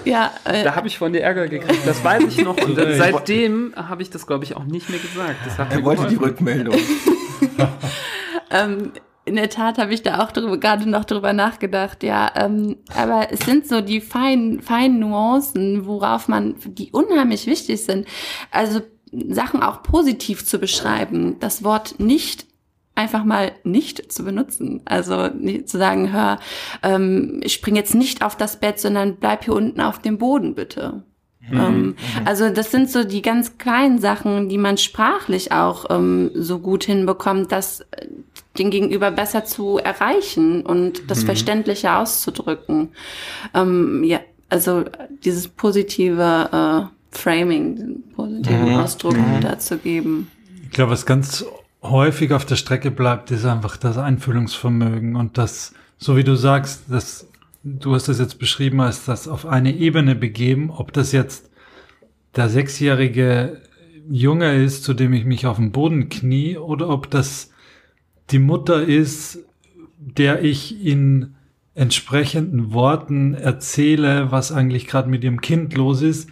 [0.05, 0.33] Ja.
[0.45, 1.87] Äh, da habe ich von dir Ärger gekriegt.
[1.87, 2.57] Das weiß ich noch.
[2.57, 5.37] Und äh, seitdem habe ich das, glaube ich, auch nicht mehr gesagt.
[5.59, 6.09] er wollte geholfen.
[6.09, 6.75] die Rückmeldung.
[8.51, 8.93] ähm,
[9.29, 12.31] in der Tat habe ich da auch drüber, gerade noch drüber nachgedacht, ja.
[12.35, 18.07] Ähm, aber es sind so die feinen, feinen Nuancen, worauf man, die unheimlich wichtig sind.
[18.51, 18.81] Also
[19.13, 22.47] Sachen auch positiv zu beschreiben, das Wort nicht
[22.95, 24.83] einfach mal nicht zu benutzen.
[24.85, 26.41] Also zu sagen, hör,
[26.83, 30.55] ähm, ich spring jetzt nicht auf das Bett, sondern bleib hier unten auf dem Boden
[30.55, 31.05] bitte.
[31.41, 31.61] Mhm.
[31.61, 31.97] Ähm, mhm.
[32.25, 36.85] also das sind so die ganz kleinen Sachen, die man sprachlich auch ähm, so gut
[36.85, 37.85] hinbekommt, dass
[38.59, 41.27] den Gegenüber besser zu erreichen und das mhm.
[41.27, 42.89] Verständlicher auszudrücken.
[43.55, 44.85] Ähm, ja, also
[45.25, 48.81] dieses positive äh, Framing, positiven mhm.
[48.81, 49.41] Ausdruck mhm.
[49.41, 50.31] dazu geben.
[50.65, 51.45] Ich glaube, was ganz
[51.83, 56.85] häufig auf der Strecke bleibt, ist einfach das Einfühlungsvermögen und das, so wie du sagst,
[56.89, 57.28] das,
[57.79, 61.51] du hast das jetzt beschrieben als das auf eine Ebene begeben, ob das jetzt
[62.37, 63.61] der sechsjährige
[64.11, 67.51] Junge ist, zu dem ich mich auf den Boden knie, oder ob das
[68.31, 69.41] die Mutter ist,
[69.99, 71.35] der ich in
[71.75, 76.29] entsprechenden Worten erzähle, was eigentlich gerade mit ihrem Kind los ist,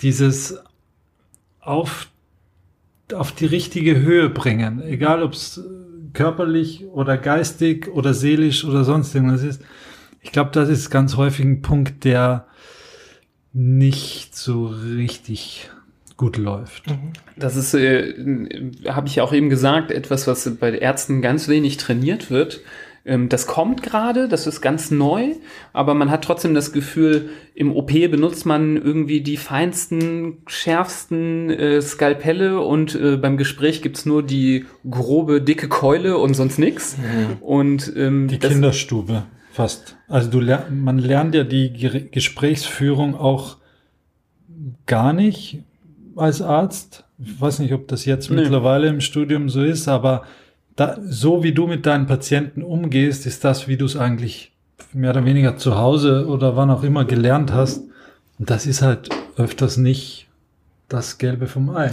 [0.00, 0.58] dieses
[1.60, 2.08] auf,
[3.12, 5.62] auf die richtige Höhe bringen, egal ob es
[6.12, 9.62] körperlich oder geistig oder seelisch oder sonst irgendwas ist.
[10.22, 12.46] Ich glaube, das ist ganz häufig ein Punkt, der
[13.52, 15.70] nicht so richtig
[16.16, 16.90] gut läuft.
[16.90, 17.12] Mhm.
[17.36, 18.14] Das ist, äh,
[18.88, 22.60] habe ich ja auch eben gesagt, etwas, was bei Ärzten ganz wenig trainiert wird.
[23.06, 25.30] Ähm, das kommt gerade, das ist ganz neu,
[25.72, 31.80] aber man hat trotzdem das Gefühl, im OP benutzt man irgendwie die feinsten, schärfsten äh,
[31.80, 36.98] Skalpelle und äh, beim Gespräch gibt's nur die grobe, dicke Keule und sonst nix.
[36.98, 37.42] Mhm.
[37.42, 39.24] Und ähm, die Kinderstube.
[39.52, 39.96] fast.
[40.10, 43.56] Also du ler man lernt ja die Ge Gesprächsführung auch
[44.84, 45.60] gar nicht
[46.16, 47.04] als Arzt.
[47.18, 48.42] Ich weiß nicht, ob das jetzt nee.
[48.42, 50.24] mittlerweile im Studium so ist, aber
[50.74, 54.52] da, so wie du mit deinen Patienten umgehst, ist das, wie du es eigentlich
[54.92, 57.84] mehr oder weniger zu Hause oder wann auch immer gelernt hast.
[58.38, 60.29] Und das ist halt öfters nicht
[60.90, 61.92] das Gelbe vom Ei.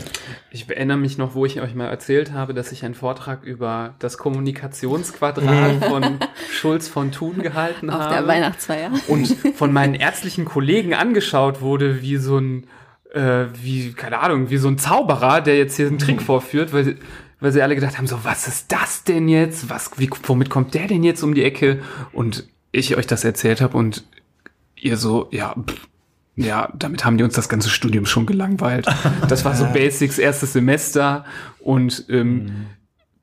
[0.50, 3.94] Ich erinnere mich noch, wo ich euch mal erzählt habe, dass ich einen Vortrag über
[4.00, 6.20] das Kommunikationsquadrat von
[6.52, 8.06] Schulz von Thun gehalten Auf habe.
[8.06, 8.92] Auf der Weihnachtsfeier.
[9.08, 12.66] Und von meinen ärztlichen Kollegen angeschaut wurde, wie so ein,
[13.14, 16.98] äh, wie, keine Ahnung, wie so ein Zauberer, der jetzt hier einen Trick vorführt, weil,
[17.40, 19.70] weil sie alle gedacht haben, so, was ist das denn jetzt?
[19.70, 21.84] Was, wie, womit kommt der denn jetzt um die Ecke?
[22.14, 24.06] Und ich euch das erzählt habe und
[24.76, 25.88] ihr so, ja, pff,
[26.38, 28.88] ja, damit haben die uns das ganze Studium schon gelangweilt.
[29.28, 31.26] Das war so Basics, erstes Semester
[31.60, 32.68] und ähm,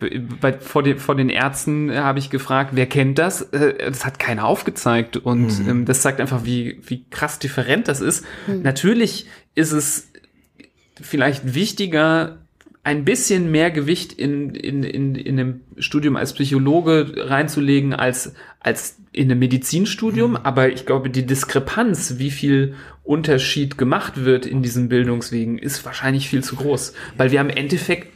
[0.00, 0.28] mhm.
[0.40, 3.40] bei, vor, den, vor den Ärzten habe ich gefragt, wer kennt das?
[3.40, 5.68] Äh, das hat keiner aufgezeigt und mhm.
[5.68, 8.24] ähm, das zeigt einfach, wie, wie krass different das ist.
[8.48, 8.62] Mhm.
[8.62, 10.10] Natürlich ist es
[11.00, 12.38] vielleicht wichtiger,
[12.82, 18.98] ein bisschen mehr Gewicht in, in, in, in einem Studium als Psychologe reinzulegen als, als
[19.14, 20.32] in einem Medizinstudium.
[20.32, 20.38] Mhm.
[20.38, 26.28] Aber ich glaube, die Diskrepanz, wie viel Unterschied gemacht wird in diesen Bildungswegen, ist wahrscheinlich
[26.28, 26.94] viel zu groß.
[27.16, 28.12] Weil wir im Endeffekt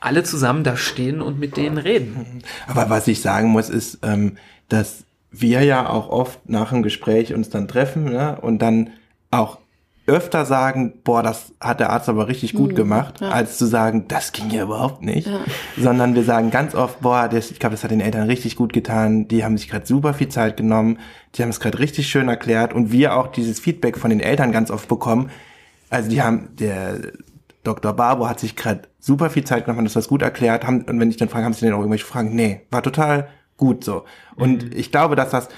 [0.00, 2.42] alle zusammen da stehen und mit denen reden.
[2.66, 4.36] Aber was ich sagen muss, ist, ähm,
[4.68, 8.90] dass wir ja auch oft nach dem Gespräch uns dann treffen ne, und dann
[9.30, 9.58] auch
[10.06, 13.30] öfter sagen, boah, das hat der Arzt aber richtig gut mhm, gemacht, ja.
[13.30, 15.26] als zu sagen, das ging ja überhaupt nicht.
[15.26, 15.40] Ja.
[15.78, 18.72] Sondern wir sagen ganz oft, boah, das, ich glaube, das hat den Eltern richtig gut
[18.72, 20.98] getan, die haben sich gerade super viel Zeit genommen,
[21.34, 24.52] die haben es gerade richtig schön erklärt und wir auch dieses Feedback von den Eltern
[24.52, 25.30] ganz oft bekommen.
[25.88, 26.98] Also die haben, der
[27.62, 27.94] Dr.
[27.94, 31.10] Barbo hat sich gerade super viel Zeit genommen, hat das gut erklärt, haben, und wenn
[31.10, 32.34] ich dann frage, haben sie denn auch irgendwelche Fragen?
[32.34, 34.04] Nee, war total gut so.
[34.36, 34.70] Und mhm.
[34.74, 35.48] ich glaube, dass das,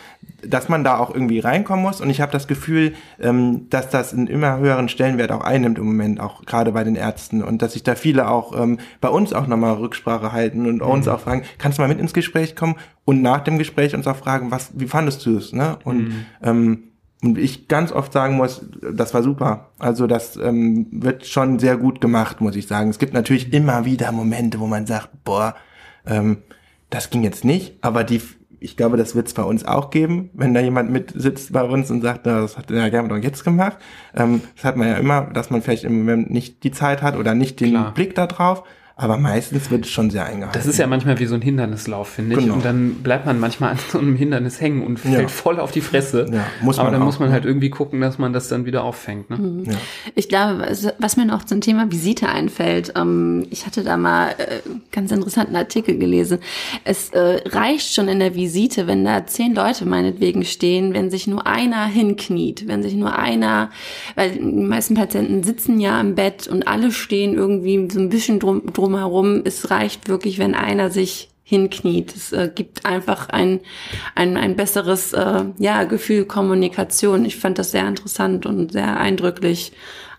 [0.49, 2.01] dass man da auch irgendwie reinkommen muss.
[2.01, 5.86] Und ich habe das Gefühl, ähm, dass das einen immer höheren Stellenwert auch einnimmt im
[5.86, 7.42] Moment, auch gerade bei den Ärzten.
[7.42, 10.82] Und dass sich da viele auch ähm, bei uns auch nochmal Rücksprache halten und mhm.
[10.88, 12.76] uns auch fragen, kannst du mal mit ins Gespräch kommen?
[13.05, 15.53] Und nach dem Gespräch uns auch fragen, was, wie fandest du es?
[15.53, 15.78] Ne?
[15.84, 16.26] Und mhm.
[16.42, 16.82] ähm,
[17.22, 19.70] und ich ganz oft sagen muss, das war super.
[19.78, 22.90] Also das ähm, wird schon sehr gut gemacht, muss ich sagen.
[22.90, 25.55] Es gibt natürlich immer wieder Momente, wo man sagt, boah,
[26.07, 26.38] ähm,
[26.90, 28.20] das ging jetzt nicht, aber die,
[28.61, 31.62] ich glaube, das wird es bei uns auch geben, wenn da jemand mit sitzt bei
[31.62, 33.78] uns und sagt, das hat der Gerber doch jetzt gemacht.
[34.14, 37.16] Ähm, das hat man ja immer, dass man vielleicht im Moment nicht die Zeit hat
[37.16, 37.94] oder nicht den Klar.
[37.94, 38.64] Blick da drauf
[38.99, 40.59] aber meistens wird es schon sehr eingehalten.
[40.59, 42.42] Das ist ja manchmal wie so ein Hindernislauf, finde ich.
[42.42, 42.55] Genau.
[42.55, 45.28] Und dann bleibt man manchmal an so einem Hindernis hängen und fällt ja.
[45.28, 46.24] voll auf die Fresse.
[46.32, 48.64] Ja, muss man Aber dann auch, muss man halt irgendwie gucken, dass man das dann
[48.64, 49.28] wieder auffängt.
[49.28, 49.36] Ne?
[49.36, 49.64] Mhm.
[49.64, 49.72] Ja.
[50.14, 50.66] Ich glaube,
[50.99, 54.61] was mir noch zum Thema Visite einfällt, ähm, ich hatte da mal äh,
[54.92, 56.38] ganz interessanten Artikel gelesen.
[56.84, 61.26] Es äh, reicht schon in der Visite, wenn da zehn Leute meinetwegen stehen, wenn sich
[61.26, 63.68] nur einer hinkniet, wenn sich nur einer,
[64.14, 68.40] weil die meisten Patienten sitzen ja im Bett und alle stehen irgendwie so ein bisschen
[68.40, 69.43] drum, drum drumherum.
[69.45, 72.14] Es reicht wirklich, wenn einer sich hinkniet.
[72.14, 73.61] Es äh, gibt einfach ein,
[74.14, 77.24] ein, ein besseres äh, ja, Gefühl Kommunikation.
[77.24, 79.72] Ich fand das sehr interessant und sehr eindrücklich,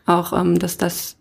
[0.05, 1.17] auch ähm, dass das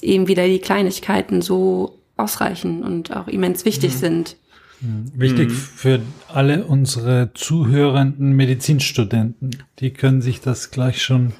[0.00, 3.98] eben wieder die Kleinigkeiten so ausreichen und auch immens wichtig mhm.
[3.98, 4.36] sind.
[4.80, 5.12] Mhm.
[5.14, 5.54] Wichtig mhm.
[5.54, 9.62] für alle unsere zuhörenden Medizinstudenten.
[9.80, 11.32] Die können sich das gleich schon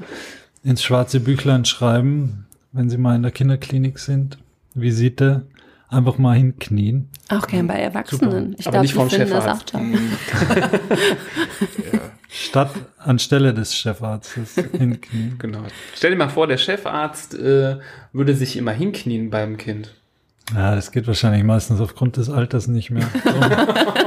[0.64, 4.38] ins schwarze Büchlein schreiben, wenn sie mal in der Kinderklinik sind.
[4.80, 5.46] Visite
[5.88, 7.08] einfach mal hinknien.
[7.28, 8.56] Auch gern bei Erwachsenen.
[8.58, 8.82] Super.
[8.82, 9.80] Ich glaube, die finden das auch toll.
[11.92, 12.00] ja.
[12.28, 15.36] Statt anstelle des Chefarztes hinknien.
[15.38, 15.62] Genau.
[15.94, 17.78] Stell dir mal vor, der Chefarzt äh,
[18.12, 19.94] würde sich immer hinknien beim Kind.
[20.54, 23.06] Ja, das geht wahrscheinlich meistens aufgrund des Alters nicht mehr.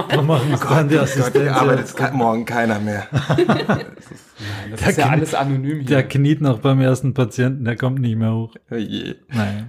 [0.10, 1.48] Warum machen es dann die Assistenten?
[1.48, 2.12] Gott, arbeitet ja.
[2.12, 3.08] morgen keiner mehr.
[3.12, 5.88] das ist, das ist ja alles anonym hier.
[5.88, 8.56] Der kniet noch beim ersten Patienten, der kommt nicht mehr hoch.
[8.72, 9.16] Oh je.
[9.30, 9.68] Naja.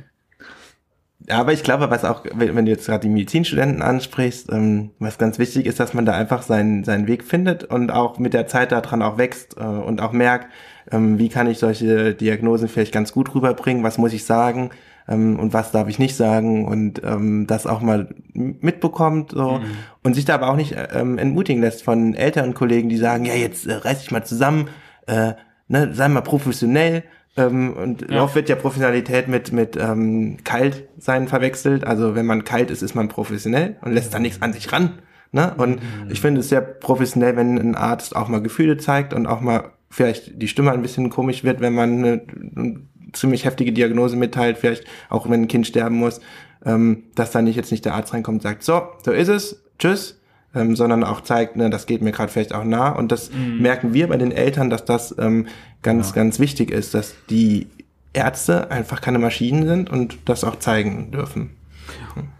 [1.29, 5.39] Aber ich glaube, was auch, wenn du jetzt gerade die Medizinstudenten ansprichst, ähm, was ganz
[5.39, 8.73] wichtig ist, dass man da einfach seinen, seinen Weg findet und auch mit der Zeit
[8.73, 10.49] daran auch wächst äh, und auch merkt,
[10.91, 14.71] ähm, wie kann ich solche Diagnosen vielleicht ganz gut rüberbringen, was muss ich sagen
[15.09, 19.65] ähm, und was darf ich nicht sagen und ähm, das auch mal mitbekommt so mhm.
[20.03, 23.35] und sich da aber auch nicht ähm, entmutigen lässt von älteren Kollegen, die sagen, ja,
[23.35, 24.69] jetzt äh, reiß dich mal zusammen,
[25.07, 25.33] äh,
[25.69, 27.05] ne, sei mal professionell,
[27.37, 28.23] ähm, und ja.
[28.23, 31.87] oft wird ja Professionalität mit, mit ähm, kalt sein verwechselt.
[31.87, 34.99] Also wenn man kalt ist, ist man professionell und lässt da nichts an sich ran.
[35.31, 35.55] Ne?
[35.57, 36.11] Und mhm.
[36.11, 39.71] ich finde es sehr professionell, wenn ein Arzt auch mal Gefühle zeigt und auch mal
[39.89, 42.23] vielleicht die Stimme ein bisschen komisch wird, wenn man eine,
[42.55, 42.81] eine
[43.15, 46.21] ziemlich heftige Diagnose mitteilt, vielleicht auch wenn ein Kind sterben muss,
[46.65, 49.65] ähm, dass da nicht jetzt nicht der Arzt reinkommt und sagt, so, so ist es,
[49.79, 50.21] tschüss,
[50.55, 52.91] ähm, sondern auch zeigt, ne, das geht mir gerade vielleicht auch nah.
[52.91, 53.61] Und das mhm.
[53.61, 55.47] merken wir bei den Eltern, dass das ähm,
[55.83, 56.15] ganz, ja.
[56.15, 57.67] ganz wichtig ist, dass die
[58.13, 61.51] Ärzte einfach keine Maschinen sind und das auch zeigen dürfen.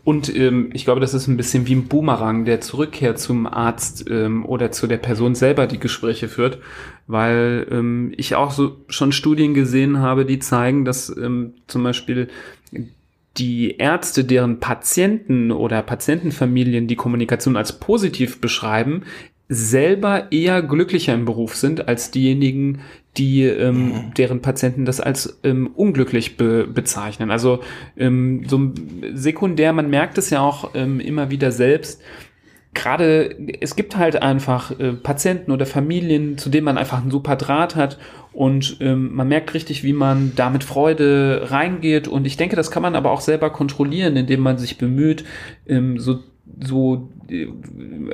[0.05, 4.09] Und ähm, ich glaube, das ist ein bisschen wie ein Boomerang, der zurückkehrt zum Arzt
[4.11, 6.59] ähm, oder zu der Person selber, die Gespräche führt,
[7.07, 12.29] weil ähm, ich auch so schon Studien gesehen habe, die zeigen, dass ähm, zum Beispiel
[13.39, 19.05] die Ärzte, deren Patienten oder Patientenfamilien die Kommunikation als positiv beschreiben,
[19.49, 22.81] selber eher glücklicher im Beruf sind als diejenigen,
[23.17, 24.15] die ähm, mhm.
[24.17, 27.31] deren Patienten das als ähm, unglücklich be bezeichnen.
[27.31, 27.61] Also
[27.97, 28.73] ähm, so
[29.13, 32.01] sekundär, man merkt es ja auch ähm, immer wieder selbst.
[32.75, 37.37] Gerade es gibt halt einfach äh, Patienten oder Familien, zu denen man einfach einen super
[37.37, 37.99] Draht hat
[38.33, 42.09] und ähm, man merkt richtig, wie man da mit Freude reingeht.
[42.09, 45.25] Und ich denke, das kann man aber auch selber kontrollieren, indem man sich bemüht,
[45.67, 46.21] ähm, so
[46.61, 47.09] so,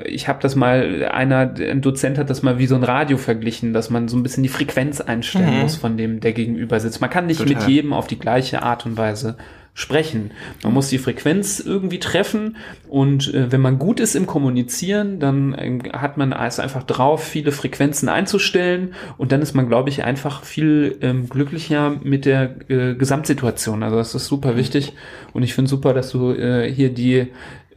[0.04, 3.72] ich habe das mal, einer, ein Dozent hat das mal wie so ein Radio verglichen,
[3.72, 5.60] dass man so ein bisschen die Frequenz einstellen mhm.
[5.62, 7.00] muss, von dem der gegenüber sitzt.
[7.00, 7.54] Man kann nicht Total.
[7.54, 9.36] mit jedem auf die gleiche Art und Weise
[9.78, 10.32] sprechen.
[10.64, 12.56] Man muss die Frequenz irgendwie treffen
[12.88, 17.22] und äh, wenn man gut ist im Kommunizieren, dann äh, hat man es einfach drauf,
[17.22, 22.56] viele Frequenzen einzustellen und dann ist man, glaube ich, einfach viel ähm, glücklicher mit der
[22.68, 23.84] äh, Gesamtsituation.
[23.84, 24.94] Also das ist super wichtig
[25.32, 27.28] und ich finde super, dass du äh, hier die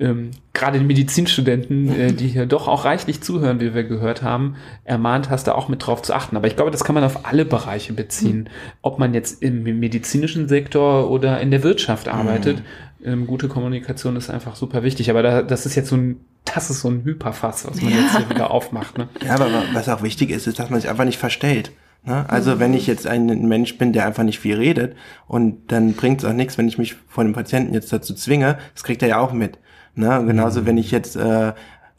[0.02, 4.56] ähm, gerade die Medizinstudenten, äh, die hier doch auch reichlich zuhören, wie wir gehört haben,
[4.84, 6.36] ermahnt hast, da auch mit drauf zu achten.
[6.36, 8.40] Aber ich glaube, das kann man auf alle Bereiche beziehen.
[8.40, 8.48] Mhm.
[8.82, 12.58] Ob man jetzt im medizinischen Sektor oder in der Wirtschaft arbeitet.
[12.60, 12.64] Mhm.
[13.04, 15.10] Ähm, gute Kommunikation ist einfach super wichtig.
[15.10, 18.00] Aber da, das ist jetzt so ein, das ist so ein Hyperfass, was man ja.
[18.00, 18.98] jetzt hier wieder aufmacht.
[18.98, 19.08] Ne?
[19.24, 21.72] Ja, aber was auch wichtig ist, ist, dass man sich einfach nicht verstellt.
[22.04, 22.26] Ne?
[22.28, 22.60] Also mhm.
[22.60, 24.96] wenn ich jetzt ein Mensch bin, der einfach nicht viel redet
[25.28, 28.58] und dann bringt es auch nichts, wenn ich mich vor dem Patienten jetzt dazu zwinge,
[28.74, 29.60] das kriegt er ja auch mit.
[29.96, 30.24] Ne?
[30.26, 30.66] Genauso, mhm.
[30.68, 31.54] wenn ich jetzt äh,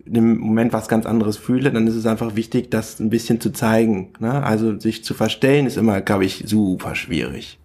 [0.04, 3.52] im Moment was ganz anderes fühle, dann ist es einfach wichtig, das ein bisschen zu
[3.52, 4.10] zeigen.
[4.18, 4.42] Ne?
[4.42, 7.58] Also sich zu verstellen ist immer, glaube ich, super schwierig.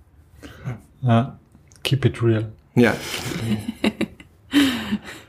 [1.01, 1.37] Ja,
[1.83, 2.51] keep it real.
[2.75, 2.93] Ja.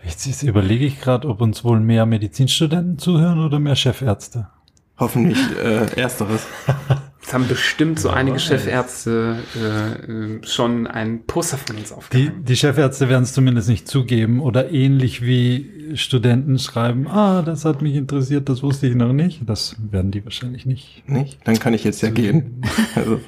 [0.04, 4.48] Jetzt, jetzt überlege ich gerade, ob uns wohl mehr Medizinstudenten zuhören oder mehr Chefärzte.
[4.98, 6.46] Hoffentlich äh, ersteres.
[7.28, 12.32] Es haben bestimmt so einige Chefärzte äh, äh, schon ein Poster von uns aufgehangen.
[12.38, 17.66] Die, die Chefärzte werden es zumindest nicht zugeben oder ähnlich wie Studenten schreiben, ah, das
[17.66, 19.42] hat mich interessiert, das wusste ich noch nicht.
[19.44, 21.02] Das werden die wahrscheinlich nicht.
[21.06, 21.38] Nicht?
[21.44, 22.62] Dann kann ich jetzt ja gehen.
[22.94, 23.20] Also.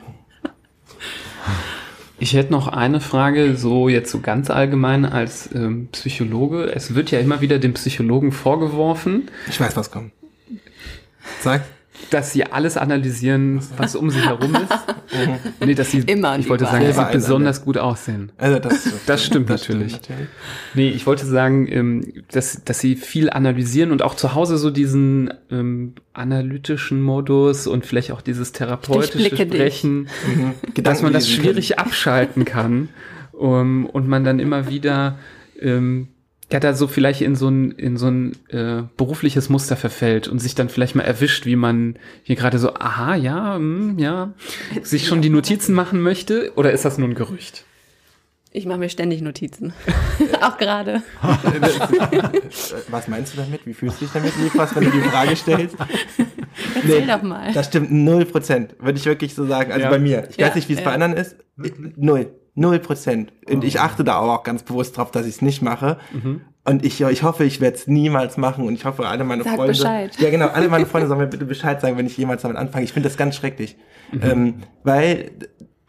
[2.19, 6.73] Ich hätte noch eine Frage, so jetzt so ganz allgemein als ähm, Psychologe.
[6.75, 9.31] Es wird ja immer wieder dem Psychologen vorgeworfen.
[9.51, 10.13] Ich weiß, was kommt.
[11.43, 11.65] Sag
[12.11, 14.73] dass sie alles analysieren, was um sie herum ist.
[15.65, 18.33] nee, dass sie, Immer ich wollte sagen, dass sie besonders gut aussehen.
[18.39, 19.93] Also das, das stimmt das natürlich.
[19.93, 20.29] Stimmt natürlich.
[20.75, 24.71] Nee, ich wollte sagen, ähm, dass, dass sie viel analysieren und auch zu Hause so
[24.71, 30.83] diesen ähm, analytischen Modus und vielleicht auch dieses therapeutische Sprechen, mhm.
[30.83, 32.89] dass man das schwierig abschalten kann
[33.33, 35.19] um, und man dann immer wieder
[35.61, 36.09] ähm,
[36.51, 40.41] der da so vielleicht in so ein, in so ein äh, berufliches Muster verfällt und
[40.41, 44.33] sich dann vielleicht mal erwischt, wie man hier gerade so, aha, ja, mh, hm, ja,
[44.83, 46.53] sich schon die Notizen machen möchte?
[46.57, 47.65] Oder ist das nur ein Gerücht?
[48.53, 49.73] Ich mache mir ständig Notizen.
[50.41, 51.03] Auch gerade.
[52.91, 53.65] Was meinst du damit?
[53.65, 55.77] Wie fühlst du dich damit, Nifas, wenn du die Frage stellst?
[56.75, 57.53] Erzähl nee, doch mal.
[57.53, 59.71] Das stimmt null Prozent, würde ich wirklich so sagen.
[59.71, 59.91] Also ja.
[59.91, 60.27] bei mir.
[60.31, 60.85] Ich ja, weiß nicht, wie es ja.
[60.85, 61.37] bei anderen ist.
[61.97, 62.33] Null.
[62.55, 63.33] Null Prozent.
[63.49, 65.99] Und ich achte da auch ganz bewusst drauf, dass ich es nicht mache.
[66.13, 66.43] Mhm.
[66.65, 68.67] Und ich, ich hoffe, ich werde es niemals machen.
[68.67, 69.73] Und ich hoffe, alle meine Sag Freunde.
[69.73, 70.17] Bescheid.
[70.19, 72.85] Ja, genau, alle meine Freunde sollen mir bitte Bescheid sagen, wenn ich jemals damit anfange.
[72.85, 73.77] Ich finde das ganz schrecklich.
[74.13, 74.21] Mhm.
[74.23, 75.31] Ähm, weil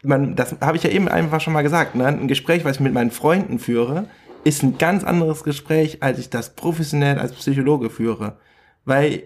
[0.02, 2.06] man, das habe ich ja eben einfach schon mal gesagt, ne?
[2.06, 4.06] ein Gespräch, was ich mit meinen Freunden führe,
[4.44, 8.38] ist ein ganz anderes Gespräch, als ich das professionell als Psychologe führe.
[8.84, 9.22] Weil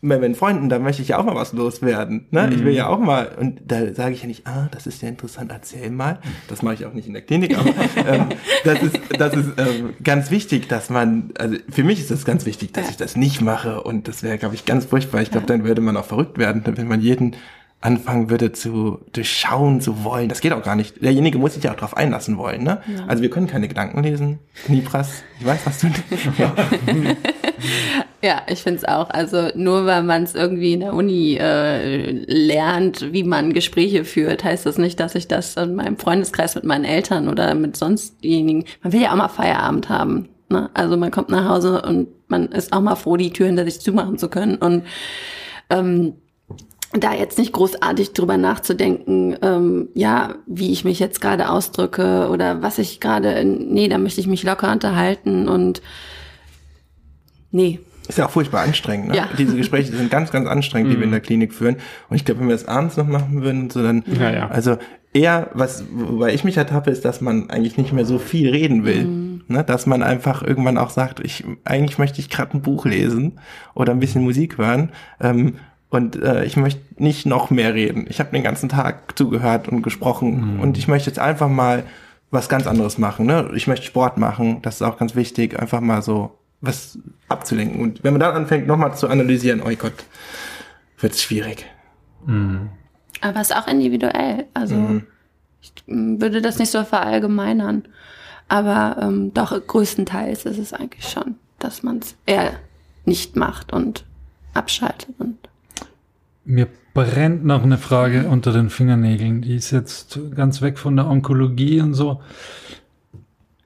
[0.00, 2.26] bei meinen Freunden, da möchte ich ja auch mal was loswerden.
[2.30, 2.46] Ne?
[2.46, 2.52] Mhm.
[2.52, 5.08] Ich will ja auch mal, und da sage ich ja nicht, ah, das ist ja
[5.08, 6.20] interessant, erzähl mal.
[6.46, 7.70] Das mache ich auch nicht in der Klinik, aber
[8.06, 8.26] ähm,
[8.64, 12.46] das ist, das ist ähm, ganz wichtig, dass man, also für mich ist das ganz
[12.46, 12.90] wichtig, dass ja.
[12.90, 13.82] ich das nicht mache.
[13.82, 15.20] Und das wäre, glaube ich, ganz furchtbar.
[15.20, 17.34] Ich glaube, dann würde man auch verrückt werden, wenn man jeden
[17.80, 20.28] anfangen würde zu durchschauen zu wollen.
[20.28, 21.02] Das geht auch gar nicht.
[21.02, 22.64] Derjenige muss sich ja auch darauf einlassen wollen.
[22.64, 22.82] Ne?
[22.86, 23.04] Ja.
[23.06, 24.40] Also wir können keine Gedanken lesen.
[24.66, 25.86] Nipras, ich weiß, was du...
[26.38, 26.54] ja.
[28.22, 29.10] ja, ich finde es auch.
[29.10, 34.42] Also nur weil man es irgendwie in der Uni äh, lernt, wie man Gespräche führt,
[34.42, 38.24] heißt das nicht, dass ich das in meinem Freundeskreis mit meinen Eltern oder mit sonst
[38.24, 38.64] diejenigen...
[38.82, 40.28] Man will ja auch mal Feierabend haben.
[40.48, 40.68] Ne?
[40.74, 43.80] Also man kommt nach Hause und man ist auch mal froh, die Tür hinter sich
[43.80, 44.56] zumachen zu können.
[44.56, 44.82] Und
[45.70, 46.14] ähm,
[46.92, 52.62] da jetzt nicht großartig drüber nachzudenken, ähm, ja, wie ich mich jetzt gerade ausdrücke oder
[52.62, 55.82] was ich gerade, nee, da möchte ich mich locker unterhalten und
[57.50, 59.08] nee, ist ja auch furchtbar anstrengend.
[59.08, 59.16] Ne?
[59.16, 59.28] Ja.
[59.36, 61.76] Diese Gespräche sind ganz, ganz anstrengend, die wir in der Klinik führen.
[62.08, 64.48] Und ich glaube, wenn wir das abends noch machen würden, und so dann, Ja, ja.
[64.48, 64.78] also
[65.12, 68.86] eher, was, wobei ich mich ertappe, ist, dass man eigentlich nicht mehr so viel reden
[68.86, 69.04] will.
[69.48, 69.62] Ne?
[69.62, 73.40] Dass man einfach irgendwann auch sagt, ich, eigentlich möchte ich gerade ein Buch lesen
[73.74, 74.90] oder ein bisschen Musik hören.
[75.20, 75.56] Ähm,
[75.90, 78.06] und äh, ich möchte nicht noch mehr reden.
[78.08, 81.84] Ich habe den ganzen Tag zugehört und gesprochen und ich möchte jetzt einfach mal
[82.30, 83.26] was ganz anderes machen.
[83.26, 83.50] Ne?
[83.54, 87.80] Ich möchte Sport machen, das ist auch ganz wichtig, einfach mal so was abzulenken.
[87.80, 90.04] Und wenn man dann anfängt, nochmal zu analysieren, oh Gott,
[90.98, 91.66] wird's schwierig.
[93.20, 94.46] Aber es ist auch individuell.
[94.54, 95.00] Also
[95.60, 97.84] ich mm, würde das nicht so verallgemeinern.
[98.48, 102.52] Aber ähm, doch größtenteils ist es eigentlich schon, dass man es eher
[103.04, 104.04] nicht macht und
[104.54, 105.14] abschaltet.
[105.18, 105.36] Und
[106.50, 109.42] Mir brennt noch eine Frage unter den Fingernägeln.
[109.42, 112.22] Die ist jetzt ganz weg von der Onkologie und so.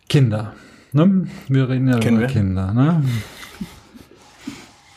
[0.08, 0.54] Kinder.
[0.90, 1.28] Ne?
[1.46, 2.34] Wir reden ja Kennen über wir.
[2.34, 2.72] Kinder.
[2.74, 3.04] Ne?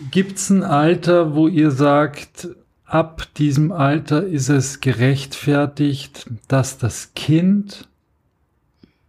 [0.09, 2.47] Gibt es ein Alter, wo ihr sagt,
[2.85, 7.87] ab diesem Alter ist es gerechtfertigt, dass das Kind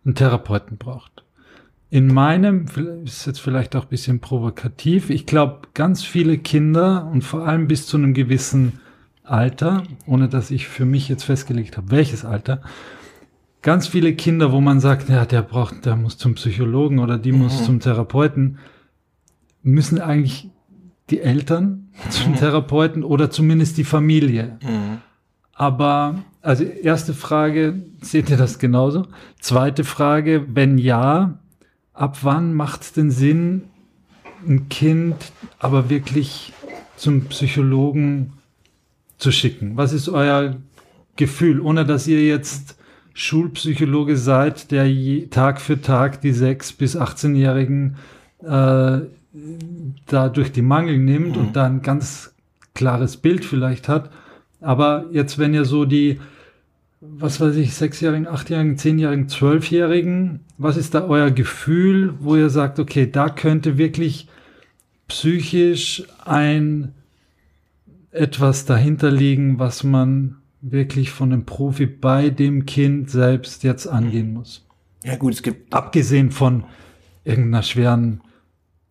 [0.04, 1.15] einen Therapeuten braucht?
[1.88, 2.66] In meinem,
[3.04, 7.68] ist jetzt vielleicht auch ein bisschen provokativ, ich glaube, ganz viele Kinder und vor allem
[7.68, 8.80] bis zu einem gewissen
[9.22, 12.60] Alter, ohne dass ich für mich jetzt festgelegt habe, welches Alter,
[13.62, 17.32] ganz viele Kinder, wo man sagt, ja, der braucht, der muss zum Psychologen oder die
[17.32, 18.58] muss zum Therapeuten,
[19.62, 20.50] müssen eigentlich
[21.10, 24.58] die Eltern zum Therapeuten oder zumindest die Familie.
[25.52, 29.06] Aber, also erste Frage, seht ihr das genauso?
[29.40, 31.38] Zweite Frage, wenn ja,
[31.96, 33.62] ab wann macht es denn Sinn,
[34.46, 35.16] ein Kind
[35.58, 36.52] aber wirklich
[36.96, 38.34] zum Psychologen
[39.18, 39.76] zu schicken?
[39.76, 40.56] Was ist euer
[41.16, 42.76] Gefühl, ohne dass ihr jetzt
[43.14, 47.96] Schulpsychologe seid, der je, Tag für Tag die 6- bis 18-Jährigen
[48.42, 49.00] äh,
[50.06, 52.34] da durch die Mangel nimmt und da ein ganz
[52.74, 54.10] klares Bild vielleicht hat.
[54.60, 56.20] Aber jetzt, wenn ihr so die,
[57.00, 62.78] was weiß ich, Sechsjährigen, Achtjährigen, Zehnjährigen, Zwölfjährigen, was ist da euer Gefühl, wo ihr sagt,
[62.78, 64.28] okay, da könnte wirklich
[65.08, 66.92] psychisch ein
[68.10, 74.32] etwas dahinter liegen, was man wirklich von einem Profi bei dem Kind selbst jetzt angehen
[74.32, 74.66] muss?
[75.04, 76.64] Ja gut, es gibt Abgesehen von
[77.24, 78.22] irgendeiner schweren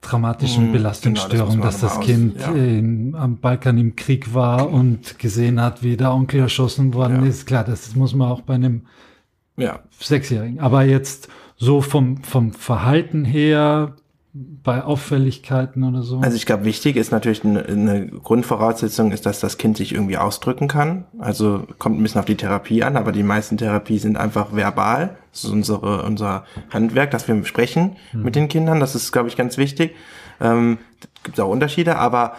[0.06, 2.52] traumatischen Mhm, Belastungsstörung, genau, das dass das Kind ja.
[2.54, 7.30] in, am Balkan im Krieg war und gesehen hat, wie der Onkel erschossen worden Ja.
[7.30, 7.46] ist.
[7.46, 8.82] Klar, das muss man auch bei einem
[9.58, 10.60] ja, Sechsjährigen.
[10.60, 11.28] Aber jetzt
[11.58, 13.96] so vom, vom Verhalten her,
[14.38, 16.20] bei Auffälligkeiten oder so.
[16.20, 20.18] Also ich glaube, wichtig ist natürlich eine, eine Grundvoraussetzung ist, dass das Kind sich irgendwie
[20.18, 21.06] ausdrücken kann.
[21.20, 25.16] Also kommt ein bisschen auf die Therapie an, aber die meisten Therapie sind einfach verbal.
[25.32, 28.82] Das ist unsere, unser Handwerk, dass wir sprechen mit den Kindern.
[28.82, 29.96] Das ist, glaube ich, ganz wichtig.
[30.42, 30.80] Ähm,
[31.24, 32.34] gibt auch Unterschiede, aber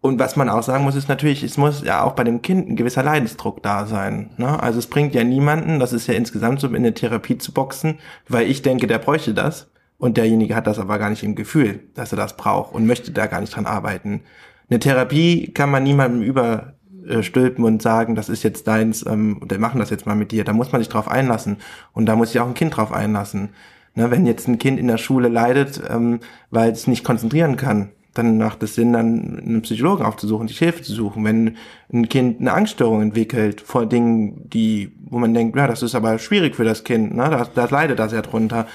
[0.00, 2.68] und was man auch sagen muss, ist natürlich, es muss ja auch bei dem Kind
[2.68, 4.30] ein gewisser Leidensdruck da sein.
[4.36, 4.62] Ne?
[4.62, 7.98] Also es bringt ja niemanden, das ist ja insgesamt so, in eine Therapie zu boxen,
[8.28, 9.66] weil ich denke, der bräuchte das.
[9.98, 13.12] Und derjenige hat das aber gar nicht im Gefühl, dass er das braucht und möchte
[13.12, 14.20] da gar nicht dran arbeiten.
[14.68, 19.78] Eine Therapie kann man niemandem überstülpen und sagen, das ist jetzt deins, ähm, wir machen
[19.78, 20.44] das jetzt mal mit dir.
[20.44, 21.58] Da muss man sich drauf einlassen.
[21.92, 23.50] Und da muss sich auch ein Kind drauf einlassen.
[23.94, 26.20] Ne, wenn jetzt ein Kind in der Schule leidet, ähm,
[26.50, 30.82] weil es nicht konzentrieren kann, dann macht es Sinn, dann einen Psychologen aufzusuchen, sich Hilfe
[30.82, 31.24] zu suchen.
[31.24, 31.56] Wenn
[31.92, 36.18] ein Kind eine Angststörung entwickelt vor Dingen, die, wo man denkt, ja, das ist aber
[36.18, 38.66] schwierig für das Kind, ne, das, das leidet da sehr drunter,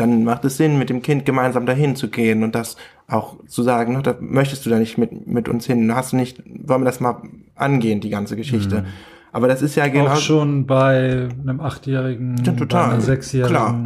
[0.00, 2.76] dann macht es Sinn, mit dem Kind gemeinsam dahin zu gehen und das
[3.06, 6.16] auch zu sagen, ne, da möchtest du da nicht mit, mit uns hin, hast du
[6.16, 7.16] nicht, wollen wir das mal
[7.54, 8.84] angehen, die ganze Geschichte.
[9.32, 10.08] Aber das ist ja genau.
[10.10, 12.90] auch schon bei einem Achtjährigen, Ja, bei total.
[12.90, 13.54] einer Sechsjährigen.
[13.54, 13.80] Klar.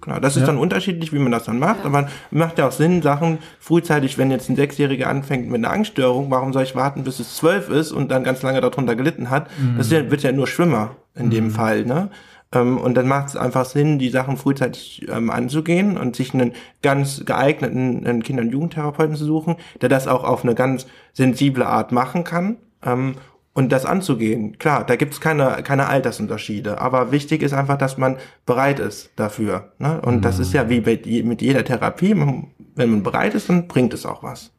[0.00, 0.46] Klar, das ist Ja.
[0.46, 4.30] dann unterschiedlich, wie man das dann macht, aber macht ja auch Sinn, Sachen frühzeitig, wenn
[4.30, 7.90] jetzt ein Sechsjähriger anfängt mit einer Angststörung, warum soll ich warten, bis es zwölf ist
[7.92, 9.48] und dann ganz lange darunter gelitten hat?
[9.76, 12.10] Das ist ja, wird ja nur schlimmer in dem Fall, ne?
[12.52, 16.52] Ähm, und dann macht es einfach Sinn, die Sachen frühzeitig ähm, anzugehen und sich einen
[16.82, 21.66] ganz geeigneten einen Kinder- und Jugendtherapeuten zu suchen, der das auch auf eine ganz sensible
[21.66, 22.56] Art machen kann.
[22.82, 23.16] Ähm,
[23.58, 24.56] und das anzugehen.
[24.58, 29.72] Klar, da gibt's keine, keine Altersunterschiede, aber wichtig ist einfach, dass man bereit ist dafür.
[29.80, 30.00] Ne?
[30.00, 33.66] Und das ist ja wie bei, mit jeder Therapie, man, wenn man bereit ist, dann
[33.66, 34.52] bringt es auch was.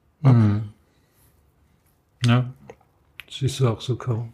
[2.25, 2.49] Ja.
[3.31, 4.27] Siehst du auch so, Caro.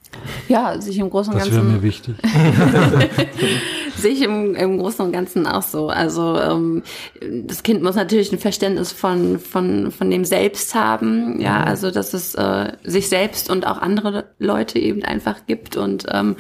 [0.48, 2.16] ja, sich im Großen und Das wäre Ganzen mir wichtig.
[3.98, 5.90] sehe ich im, im Großen und Ganzen auch so.
[5.90, 6.84] Also ähm,
[7.22, 12.14] das Kind muss natürlich ein Verständnis von, von, von dem Selbst haben, ja, also dass
[12.14, 16.38] es äh, sich selbst und auch andere Leute eben einfach gibt und ähm,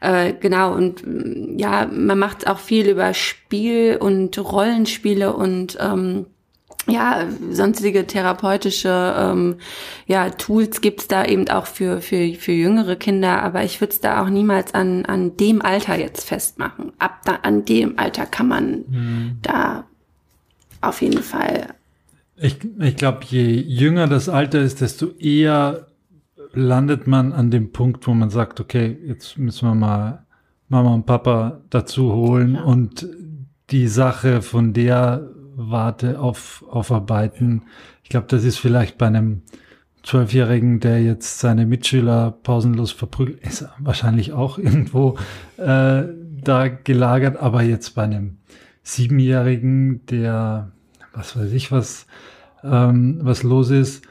[0.00, 1.02] äh, genau, und
[1.56, 6.26] ja, man macht auch viel über Spiel und Rollenspiele und ähm,
[6.88, 9.56] ja, sonstige therapeutische ähm,
[10.06, 14.00] ja, Tools gibt's da eben auch für, für, für jüngere Kinder, aber ich würde es
[14.00, 16.92] da auch niemals an, an dem Alter jetzt festmachen.
[16.98, 19.38] Ab da, an dem Alter kann man mhm.
[19.42, 19.84] da
[20.80, 21.74] auf jeden Fall.
[22.36, 25.86] Ich, ich glaube, je jünger das Alter ist, desto eher
[26.52, 30.24] landet man an dem Punkt, wo man sagt, okay, jetzt müssen wir mal
[30.68, 32.62] Mama und Papa dazu holen ja.
[32.62, 33.08] und
[33.70, 35.28] die Sache von der
[35.58, 37.62] Warte auf, aufarbeiten.
[38.02, 39.42] Ich glaube, das ist vielleicht bei einem
[40.02, 45.18] Zwölfjährigen, der jetzt seine Mitschüler pausenlos verprügelt, ist wahrscheinlich auch irgendwo
[45.56, 46.04] äh,
[46.42, 48.36] da gelagert, aber jetzt bei einem
[48.82, 50.70] Siebenjährigen, der,
[51.12, 52.06] was weiß ich, was,
[52.62, 54.04] ähm, was los ist,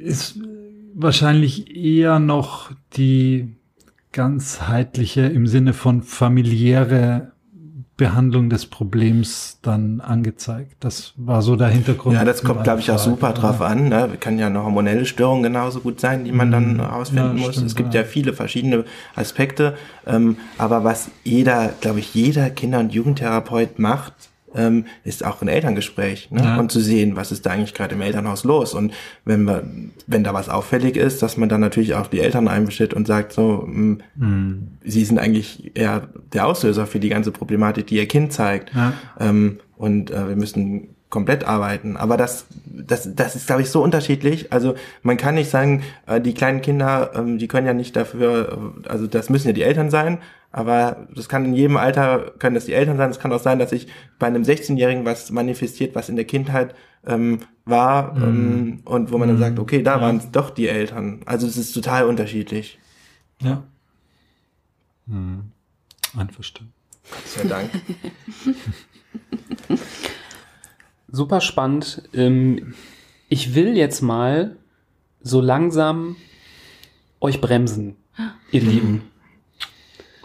[0.00, 0.38] ist
[0.94, 3.56] wahrscheinlich eher noch die
[4.12, 7.32] ganzheitliche im Sinne von familiäre
[7.96, 10.76] Behandlung des Problems dann angezeigt.
[10.80, 12.14] Das war so der Hintergrund.
[12.14, 13.88] Ja, das kommt, glaube ich, auch super drauf an.
[13.88, 14.10] Ne?
[14.20, 17.38] Kann ja eine hormonelle Störung genauso gut sein, die man dann herausfinden mhm.
[17.38, 17.54] ja, muss.
[17.54, 18.02] Stimmt, es gibt ja.
[18.02, 18.06] ja.
[18.06, 18.84] viele verschiedene
[19.14, 19.78] Aspekte.
[20.06, 24.12] Ähm, aber was jeder, glaube ich, jeder Kinder- und Jugendtherapeut macht,
[24.56, 26.42] ähm, ist auch ein Elterngespräch ne?
[26.42, 26.58] Ja.
[26.58, 28.92] und zu sehen, was ist da eigentlich gerade im Elternhaus los und
[29.24, 32.94] wenn man, wenn da was auffällig ist, dass man dann natürlich auch die Eltern einbestellt
[32.94, 34.68] und sagt so, mh, mm, mhm.
[34.84, 38.92] sie sind eigentlich eher der Auslöser für die ganze Problematik, die ihr Kind zeigt ja.
[39.20, 41.96] ähm, und äh, wir müssen komplett arbeiten.
[41.96, 44.52] Aber das, das, das ist, glaube ich, so unterschiedlich.
[44.52, 48.82] Also man kann nicht sagen, äh, die kleinen Kinder, ähm, die können ja nicht dafür,
[48.84, 50.18] äh, also das müssen ja die Eltern sein,
[50.50, 53.58] aber das kann in jedem Alter, können das die Eltern sein, es kann auch sein,
[53.58, 53.88] dass sich
[54.18, 56.74] bei einem 16-Jährigen was manifestiert, was in der Kindheit
[57.06, 58.22] ähm, war mm.
[58.22, 59.32] ähm, und wo man mm.
[59.32, 60.00] dann sagt, okay, da ja.
[60.00, 61.20] waren es doch die Eltern.
[61.26, 62.78] Also es ist total unterschiedlich.
[63.42, 63.64] Ja.
[65.08, 65.52] Hm.
[66.16, 66.72] Einverstanden.
[67.02, 67.70] Vielen Dank.
[71.16, 72.02] Super spannend.
[72.12, 72.74] Ähm,
[73.30, 74.56] ich will jetzt mal
[75.22, 76.16] so langsam
[77.22, 77.96] euch bremsen,
[78.52, 79.02] ihr Lieben.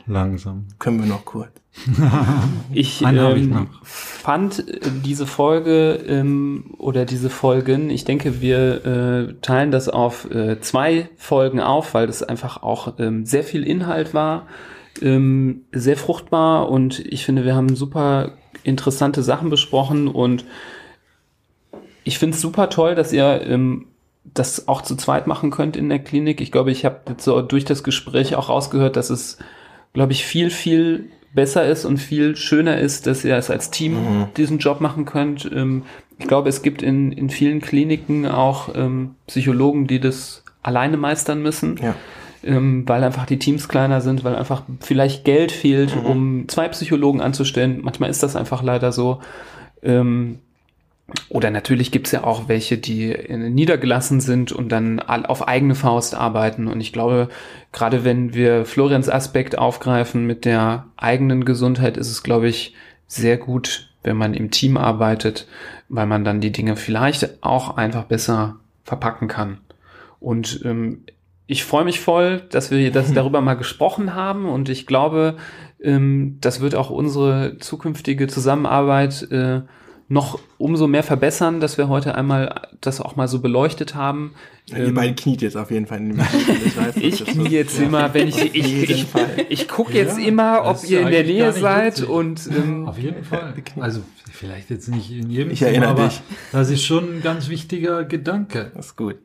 [0.05, 0.65] Langsam.
[0.79, 1.51] Können wir noch kurz.
[2.73, 9.33] ich, ähm, ich fand äh, diese Folge ähm, oder diese Folgen, ich denke, wir äh,
[9.41, 14.13] teilen das auf äh, zwei Folgen auf, weil das einfach auch ähm, sehr viel Inhalt
[14.13, 14.47] war,
[15.01, 18.33] ähm, sehr fruchtbar und ich finde, wir haben super
[18.63, 20.43] interessante Sachen besprochen und
[22.03, 23.87] ich finde es super toll, dass ihr ähm,
[24.33, 26.41] das auch zu zweit machen könnt in der Klinik.
[26.41, 29.37] Ich glaube, ich habe so durch das Gespräch auch rausgehört, dass es
[29.93, 33.93] glaube ich, viel, viel besser ist und viel schöner ist, dass ihr es als Team
[33.93, 34.25] mhm.
[34.37, 35.49] diesen Job machen könnt.
[35.53, 35.83] Ähm,
[36.19, 41.41] ich glaube, es gibt in, in vielen Kliniken auch ähm, Psychologen, die das alleine meistern
[41.41, 41.79] müssen.
[41.81, 41.95] Ja.
[42.43, 46.05] Ähm, weil einfach die Teams kleiner sind, weil einfach vielleicht Geld fehlt, mhm.
[46.05, 47.79] um zwei Psychologen anzustellen.
[47.83, 49.19] Manchmal ist das einfach leider so.
[49.83, 50.39] Ähm,
[51.29, 56.67] oder natürlich gibt's ja auch welche, die niedergelassen sind und dann auf eigene Faust arbeiten.
[56.67, 57.29] Und ich glaube,
[57.71, 62.75] gerade wenn wir Florians Aspekt aufgreifen mit der eigenen Gesundheit, ist es, glaube ich,
[63.07, 65.47] sehr gut, wenn man im Team arbeitet,
[65.89, 69.59] weil man dann die Dinge vielleicht auch einfach besser verpacken kann.
[70.19, 71.03] Und ähm,
[71.47, 75.35] ich freue mich voll, dass wir das darüber mal gesprochen haben und ich glaube,
[75.81, 79.61] ähm, das wird auch unsere zukünftige Zusammenarbeit äh,
[80.11, 84.33] noch umso mehr verbessern, dass wir heute einmal das auch mal so beleuchtet haben.
[84.65, 85.99] Ja, ihr ähm, beide kniet jetzt auf jeden Fall.
[85.99, 86.21] In
[86.95, 89.05] ich knie jetzt ja, immer, wenn ich, ich, ich,
[89.47, 92.09] ich gucke jetzt ja, immer, ob ihr in der Nähe seid witzig.
[92.09, 93.53] und ähm, auf jeden Fall.
[93.79, 96.21] Also vielleicht jetzt nicht in jedem ich Film, erinnere aber dich.
[96.51, 98.73] das ist schon ein ganz wichtiger Gedanke.
[98.75, 99.15] Das ist gut.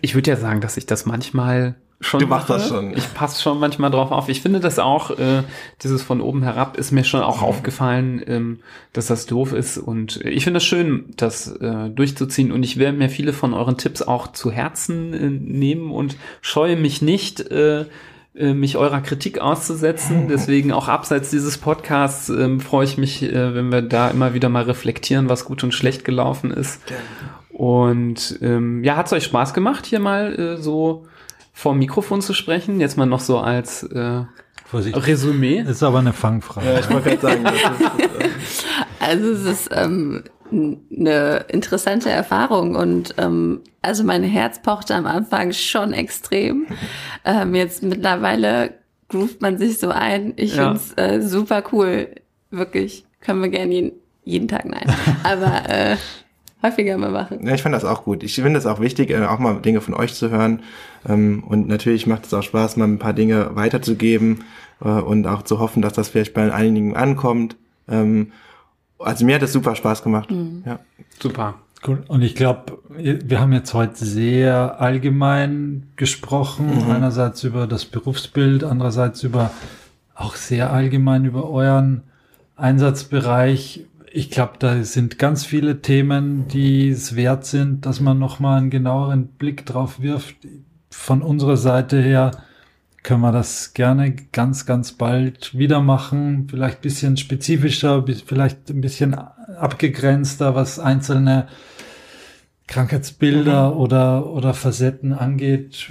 [0.00, 1.74] Ich würde ja sagen, dass ich das manchmal
[2.04, 2.58] schon du machst mache.
[2.58, 2.96] das schon.
[2.96, 4.28] Ich passe schon manchmal drauf auf.
[4.28, 5.42] Ich finde das auch, äh,
[5.82, 7.46] dieses von oben herab ist mir schon auch mhm.
[7.46, 8.58] aufgefallen, ähm,
[8.92, 9.78] dass das doof ist.
[9.78, 12.52] Und ich finde es schön, das äh, durchzuziehen.
[12.52, 16.76] Und ich werde mir viele von euren Tipps auch zu Herzen äh, nehmen und scheue
[16.76, 17.86] mich nicht, äh,
[18.34, 20.26] äh mich eurer Kritik auszusetzen.
[20.28, 24.50] Deswegen auch abseits dieses Podcasts äh, freue ich mich, äh, wenn wir da immer wieder
[24.50, 26.82] mal reflektieren, was gut und schlecht gelaufen ist.
[27.48, 31.06] Und ähm, ja, hat es euch Spaß gemacht, hier mal äh, so
[31.54, 32.80] vor Mikrofon zu sprechen.
[32.80, 34.24] Jetzt mal noch so als äh,
[34.72, 35.60] Resümee.
[35.60, 36.66] Ist aber eine Fangfrage.
[36.66, 37.46] Ja, ich wollte gerade sagen.
[37.46, 38.64] Ist, äh
[39.00, 45.52] also es ist ähm, eine interessante Erfahrung und ähm, also mein Herz pochte am Anfang
[45.52, 46.66] schon extrem.
[47.24, 48.74] Ähm, jetzt mittlerweile
[49.08, 50.34] groovt man sich so ein.
[50.36, 50.74] Ich ja.
[50.74, 52.08] finde es äh, super cool.
[52.50, 53.04] Wirklich.
[53.20, 53.92] Können wir gerne jeden,
[54.24, 54.92] jeden Tag, nein.
[55.22, 55.96] Aber äh,
[56.64, 57.46] häufiger mal machen.
[57.46, 58.22] Ja, ich fand das auch gut.
[58.22, 60.60] Ich finde es auch wichtig, äh, auch mal Dinge von euch zu hören.
[61.08, 64.44] Ähm, und natürlich macht es auch Spaß, mal ein paar Dinge weiterzugeben
[64.80, 67.56] äh, und auch zu hoffen, dass das vielleicht bei einigen ankommt.
[67.88, 68.32] Ähm,
[68.98, 70.30] also mir hat es super Spaß gemacht.
[70.64, 70.80] Ja.
[71.20, 71.54] Super.
[71.86, 72.02] Cool.
[72.08, 76.82] Und ich glaube, wir haben jetzt heute sehr allgemein gesprochen.
[76.90, 79.50] Einerseits über das Berufsbild, andererseits über
[80.14, 82.04] auch sehr allgemein über euren
[82.56, 83.84] Einsatzbereich.
[84.16, 88.70] Ich glaube, da sind ganz viele Themen, die es wert sind, dass man nochmal einen
[88.70, 90.36] genaueren Blick drauf wirft.
[90.88, 92.30] Von unserer Seite her
[93.02, 96.46] können wir das gerne ganz, ganz bald wieder machen.
[96.48, 101.48] Vielleicht bisschen spezifischer, vielleicht ein bisschen abgegrenzter, was einzelne
[102.68, 105.90] Krankheitsbilder oder, oder Facetten angeht.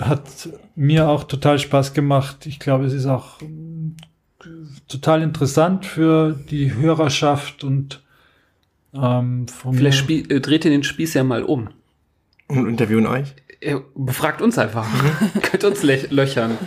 [0.00, 2.46] Hat mir auch total Spaß gemacht.
[2.46, 3.38] Ich glaube, es ist auch
[4.88, 8.02] total interessant für die Hörerschaft und
[8.94, 11.68] ähm, von Vielleicht spie- äh, dreht ihr den Spieß ja mal um.
[12.46, 13.34] Und interviewen euch.
[13.60, 14.86] Äh, Befragt uns einfach.
[15.42, 16.58] Könnt uns löchern.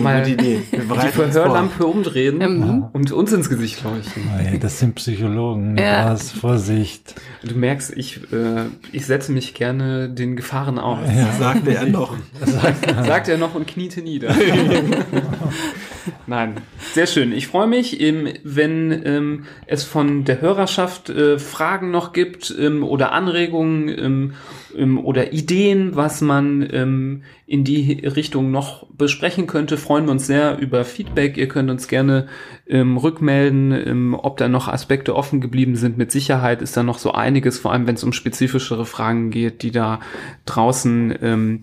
[0.00, 0.60] Mal Gute Idee.
[0.70, 1.08] Wir die.
[1.08, 2.84] Verhörlampe umdrehen Mhm.
[2.94, 4.22] und uns ins Gesicht leuchten.
[4.38, 5.76] Ey, das sind Psychologen.
[5.76, 6.06] Ja.
[6.10, 7.14] Was, Vorsicht.
[7.44, 11.06] Du merkst, ich, äh, ich setze mich gerne den Gefahren aus.
[11.38, 12.16] Sagte er noch.
[13.04, 14.34] Sagt er noch und kniete nieder.
[16.26, 16.54] Nein,
[16.92, 17.32] sehr schön.
[17.32, 22.84] Ich freue mich, ähm, wenn ähm, es von der Hörerschaft äh, Fragen noch gibt ähm,
[22.84, 24.32] oder Anregungen ähm,
[24.76, 29.76] ähm, oder Ideen, was man ähm, in die Richtung noch besprechen könnte.
[29.76, 31.36] Freuen wir uns sehr über Feedback.
[31.36, 32.28] Ihr könnt uns gerne
[32.70, 35.98] rückmelden, ob da noch Aspekte offen geblieben sind.
[35.98, 39.62] Mit Sicherheit ist da noch so einiges, vor allem wenn es um spezifischere Fragen geht,
[39.62, 40.00] die da
[40.46, 41.60] draußen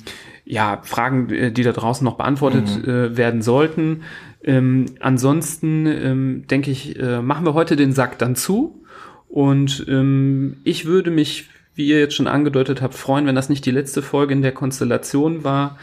[0.50, 4.02] ja, Fragen, äh, die da draußen noch beantwortet äh, werden sollten.
[4.44, 8.84] Ähm, ansonsten ähm, denke ich, äh, machen wir heute den Sack dann zu.
[9.28, 13.66] Und ähm, ich würde mich, wie ihr jetzt schon angedeutet habt, freuen, wenn das nicht
[13.66, 15.78] die letzte Folge in der Konstellation war.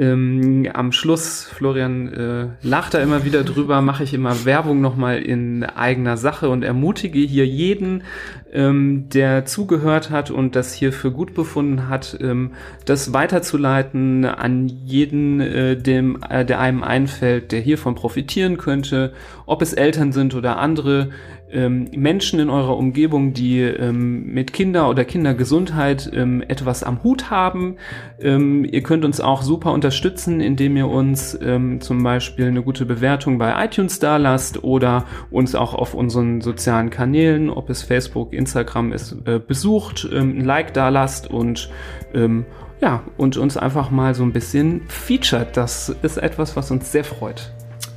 [0.00, 5.18] Ähm, am Schluss, Florian äh, lacht da immer wieder drüber, mache ich immer Werbung nochmal
[5.18, 8.04] in eigener Sache und ermutige hier jeden,
[8.52, 12.52] ähm, der zugehört hat und das hier für gut befunden hat, ähm,
[12.84, 19.12] das weiterzuleiten an jeden, äh, dem, äh, der einem einfällt, der hiervon profitieren könnte,
[19.46, 21.10] ob es Eltern sind oder andere
[21.50, 27.30] ähm, Menschen in eurer Umgebung, die ähm, mit Kinder oder Kindergesundheit ähm, etwas am Hut
[27.30, 27.76] haben.
[28.20, 32.84] Ähm, ihr könnt uns auch super unterstützen, indem ihr uns ähm, zum Beispiel eine gute
[32.84, 38.34] Bewertung bei iTunes da lasst oder uns auch auf unseren sozialen Kanälen, ob es Facebook,
[38.34, 41.70] Instagram ist, äh, besucht, ähm, ein Like da lasst und
[42.12, 42.44] ähm,
[42.82, 45.56] ja, und uns einfach mal so ein bisschen featured.
[45.56, 47.50] Das ist etwas, was uns sehr freut.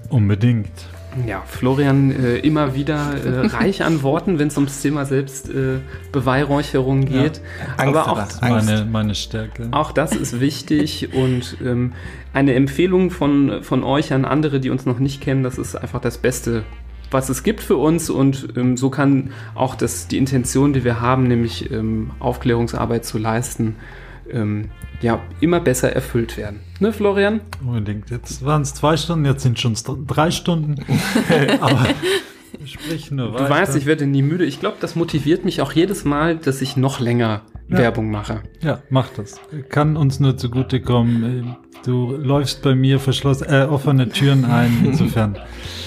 [0.08, 0.72] Unbedingt.
[1.28, 7.24] Ja, Florian äh, immer wieder äh, reich an Worten, wenn es ums Thema Selbstbeweihräucherung Ja.
[7.24, 7.42] geht.
[7.78, 8.18] Angst Aber auch.
[8.18, 8.42] Angst.
[8.42, 9.68] Meine, meine Stärke.
[9.72, 11.94] auch das ist wichtig und ähm,
[12.34, 16.00] eine Empfehlung von, von euch an andere, die uns noch nicht kennen, das ist einfach
[16.02, 16.64] das Beste,
[17.10, 21.02] was es gibt für uns und ähm, so kann auch das, die Intention, die wir
[21.02, 23.76] haben, nämlich ähm, Aufklärungsarbeit zu leisten,
[24.34, 24.70] ähm,
[25.02, 26.60] ja, immer besser erfüllt werden.
[26.80, 27.42] Ne, Florian?
[27.66, 28.10] Unbedingt.
[28.10, 29.76] Jetzt waren es zwei Stunden, jetzt sind schon
[30.08, 30.76] drei Stunden.
[31.62, 31.88] Aber
[32.66, 34.46] sprich nur Du weißt, ich werde nie müde.
[34.46, 37.78] Ich glaube, das motiviert mich auch jedes Mal, dass ich noch länger Ja.
[37.80, 38.42] Werbung mache.
[38.62, 39.40] Ja, mach das.
[39.70, 41.56] Kann uns nur zugutekommen.
[41.86, 44.84] Du läufst bei mir verschlossen, äh, offene Türen ein.
[44.86, 45.38] Insofern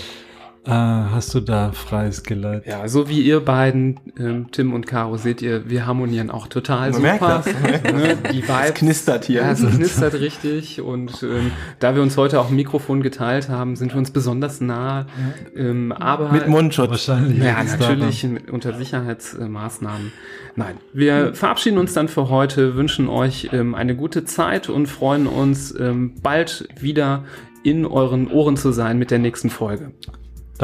[0.66, 2.66] äh, hast du da freies Geleit.
[2.66, 6.90] Ja, so wie ihr beiden, ähm, Tim und Caro, seht ihr, wir harmonieren auch total
[6.90, 7.42] Man super.
[7.42, 7.54] merkt das.
[7.94, 8.68] Ne, die Vibes.
[8.68, 9.42] Es knistert hier.
[9.42, 13.76] Ja, es knistert richtig und ähm, da wir uns heute auch ein Mikrofon geteilt haben,
[13.76, 15.06] sind wir uns besonders nah.
[15.54, 16.90] Ähm, aber Mit Mundschutz.
[16.90, 17.42] Wahrscheinlich.
[17.42, 20.12] ja, natürlich unter Sicherheitsmaßnahmen.
[20.56, 25.26] Nein, wir verabschieden uns dann für heute, wünschen euch ähm, eine gute Zeit und freuen
[25.26, 27.24] uns ähm, bald wieder
[27.62, 29.93] in euren Ohren zu sein mit der nächsten Folge.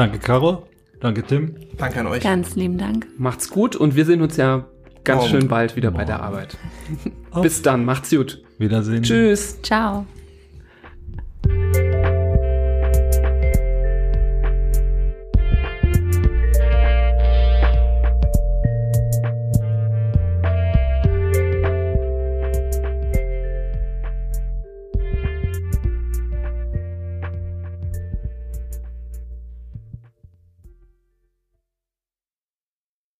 [0.01, 0.63] Danke, Caro.
[0.99, 1.53] Danke, Tim.
[1.77, 2.23] Danke an euch.
[2.23, 3.05] Ganz lieben Dank.
[3.19, 4.65] Macht's gut und wir sehen uns ja
[5.03, 5.29] ganz Morgen.
[5.29, 6.27] schön bald wieder bei der Morgen.
[6.27, 6.57] Arbeit.
[7.43, 8.41] Bis dann, macht's gut.
[8.57, 9.03] Wiedersehen.
[9.03, 9.61] Tschüss.
[9.61, 10.07] Ciao.